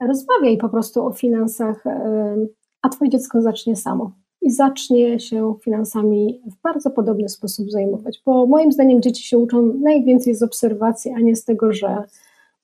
rozmawiaj 0.00 0.58
po 0.58 0.68
prostu 0.68 1.06
o 1.06 1.12
finansach, 1.12 1.86
e, 1.86 2.36
a 2.82 2.88
twoje 2.88 3.10
dziecko 3.10 3.42
zacznie 3.42 3.76
samo 3.76 4.12
i 4.42 4.50
zacznie 4.50 5.20
się 5.20 5.54
finansami 5.64 6.42
w 6.46 6.62
bardzo 6.62 6.90
podobny 6.90 7.28
sposób 7.28 7.70
zajmować, 7.70 8.22
bo 8.26 8.46
moim 8.46 8.72
zdaniem 8.72 9.02
dzieci 9.02 9.24
się 9.24 9.38
uczą 9.38 9.62
najwięcej 9.62 10.34
z 10.34 10.42
obserwacji, 10.42 11.12
a 11.16 11.20
nie 11.20 11.36
z 11.36 11.44
tego, 11.44 11.72
że 11.72 12.04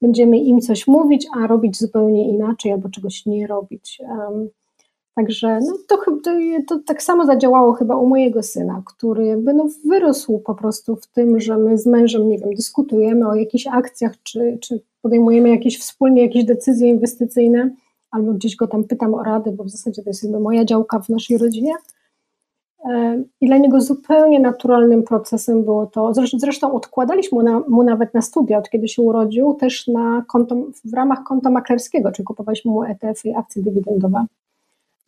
będziemy 0.03 0.39
im 0.39 0.61
coś 0.61 0.87
mówić, 0.87 1.27
a 1.37 1.47
robić 1.47 1.79
zupełnie 1.79 2.29
inaczej 2.29 2.73
albo 2.73 2.89
czegoś 2.89 3.27
nie 3.27 3.47
robić. 3.47 4.03
Także 5.19 5.59
no, 5.67 5.73
to, 5.89 5.99
to, 6.67 6.79
tak 6.87 7.03
samo 7.03 7.27
zadziałało 7.27 7.73
chyba 7.73 7.97
u 7.97 8.07
mojego 8.07 8.43
syna, 8.43 8.83
który 8.87 9.27
jakby 9.27 9.55
no, 9.55 9.69
wyrósł 9.87 10.39
po 10.39 10.55
prostu 10.55 10.97
w 10.97 11.07
tym, 11.07 11.41
że 11.41 11.57
my 11.59 11.79
z 11.79 11.87
mężem, 11.87 12.29
nie 12.29 12.39
wiem, 12.39 12.55
dyskutujemy 12.55 13.29
o 13.29 13.35
jakichś 13.35 13.67
akcjach, 13.67 14.23
czy, 14.23 14.59
czy 14.61 14.81
podejmujemy 15.03 15.49
jakieś 15.49 15.79
wspólnie 15.79 16.23
jakieś 16.23 16.45
decyzje 16.45 16.89
inwestycyjne, 16.89 17.71
albo 18.11 18.33
gdzieś 18.33 18.57
go 18.57 18.67
tam 18.67 18.85
pytam 18.85 19.15
o 19.15 19.23
radę, 19.23 19.53
bo 19.53 19.65
w 19.65 19.69
zasadzie 19.69 20.03
to 20.03 20.11
jest 20.11 20.23
jakby 20.23 20.41
moja 20.41 20.65
działka 20.65 21.01
w 21.01 21.09
naszej 21.09 21.39
rodzinie. 21.39 21.73
E, 22.85 23.23
I 23.41 23.47
dla 23.47 23.57
niego 23.57 23.81
zupełnie 23.81 24.41
naturalnym 24.41 25.03
procesem 25.03 25.65
było 25.65 25.87
to, 25.87 26.13
zresztą 26.37 26.73
odkładaliśmy 26.73 27.39
mu, 27.39 27.45
na, 27.45 27.61
mu 27.69 27.83
nawet 27.83 28.15
na 28.15 28.23
studia, 28.23 28.59
od 28.59 28.71
kiedy 28.71 28.89
się 28.89 29.03
urodził, 29.03 29.55
też 29.55 29.87
na 29.87 30.25
konto, 30.29 30.57
w 30.85 30.95
ramach 30.95 31.23
konta 31.25 31.51
maklerskiego, 31.51 32.13
czyli 32.13 32.27
kupowaliśmy 32.27 32.71
mu 32.71 32.85
ETF 32.85 33.25
i 33.25 33.35
akcje 33.35 33.63
dywidendowe 33.63 34.27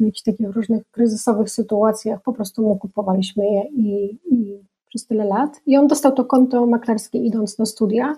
jakichś 0.05 0.23
takich 0.23 0.51
różnych 0.51 0.83
kryzysowych 0.91 1.51
sytuacjach 1.51 2.23
po 2.23 2.33
prostu 2.33 2.63
mu 2.63 2.77
kupowaliśmy 2.77 3.45
je 3.45 3.63
i, 3.65 4.19
i 4.31 4.59
przez 4.89 5.07
tyle 5.07 5.25
lat. 5.25 5.61
I 5.67 5.77
on 5.77 5.87
dostał 5.87 6.13
to 6.13 6.25
konto 6.25 6.67
maklerskie 6.67 7.19
idąc 7.19 7.59
na 7.59 7.67
studia, 7.67 8.17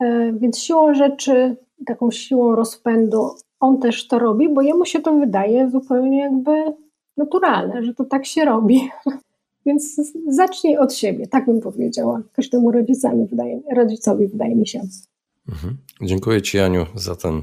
e, 0.00 0.32
więc 0.32 0.58
siłą 0.58 0.94
rzeczy, 0.94 1.56
taką 1.86 2.10
siłą 2.10 2.56
rozpędu 2.56 3.30
on 3.60 3.80
też 3.80 4.08
to 4.08 4.18
robi, 4.18 4.48
bo 4.48 4.62
jemu 4.62 4.84
się 4.84 5.00
to 5.00 5.18
wydaje 5.18 5.70
zupełnie 5.70 6.18
jakby 6.18 6.64
naturalne, 7.16 7.84
że 7.84 7.94
to 7.94 8.04
tak 8.04 8.26
się 8.26 8.44
robi. 8.44 8.80
Więc 9.66 10.00
zacznij 10.28 10.78
od 10.78 10.94
siebie, 10.94 11.26
tak 11.26 11.46
bym 11.46 11.60
powiedziała. 11.60 12.22
Każdemu 12.32 12.70
rodzicami 12.70 13.26
wydaje, 13.26 13.60
rodzicowi 13.76 14.28
wydaje 14.28 14.56
mi 14.56 14.66
się. 14.66 14.80
Mhm. 15.48 15.76
Dziękuję 16.02 16.42
Ci, 16.42 16.58
Aniu, 16.58 16.86
za 16.94 17.16
ten 17.16 17.42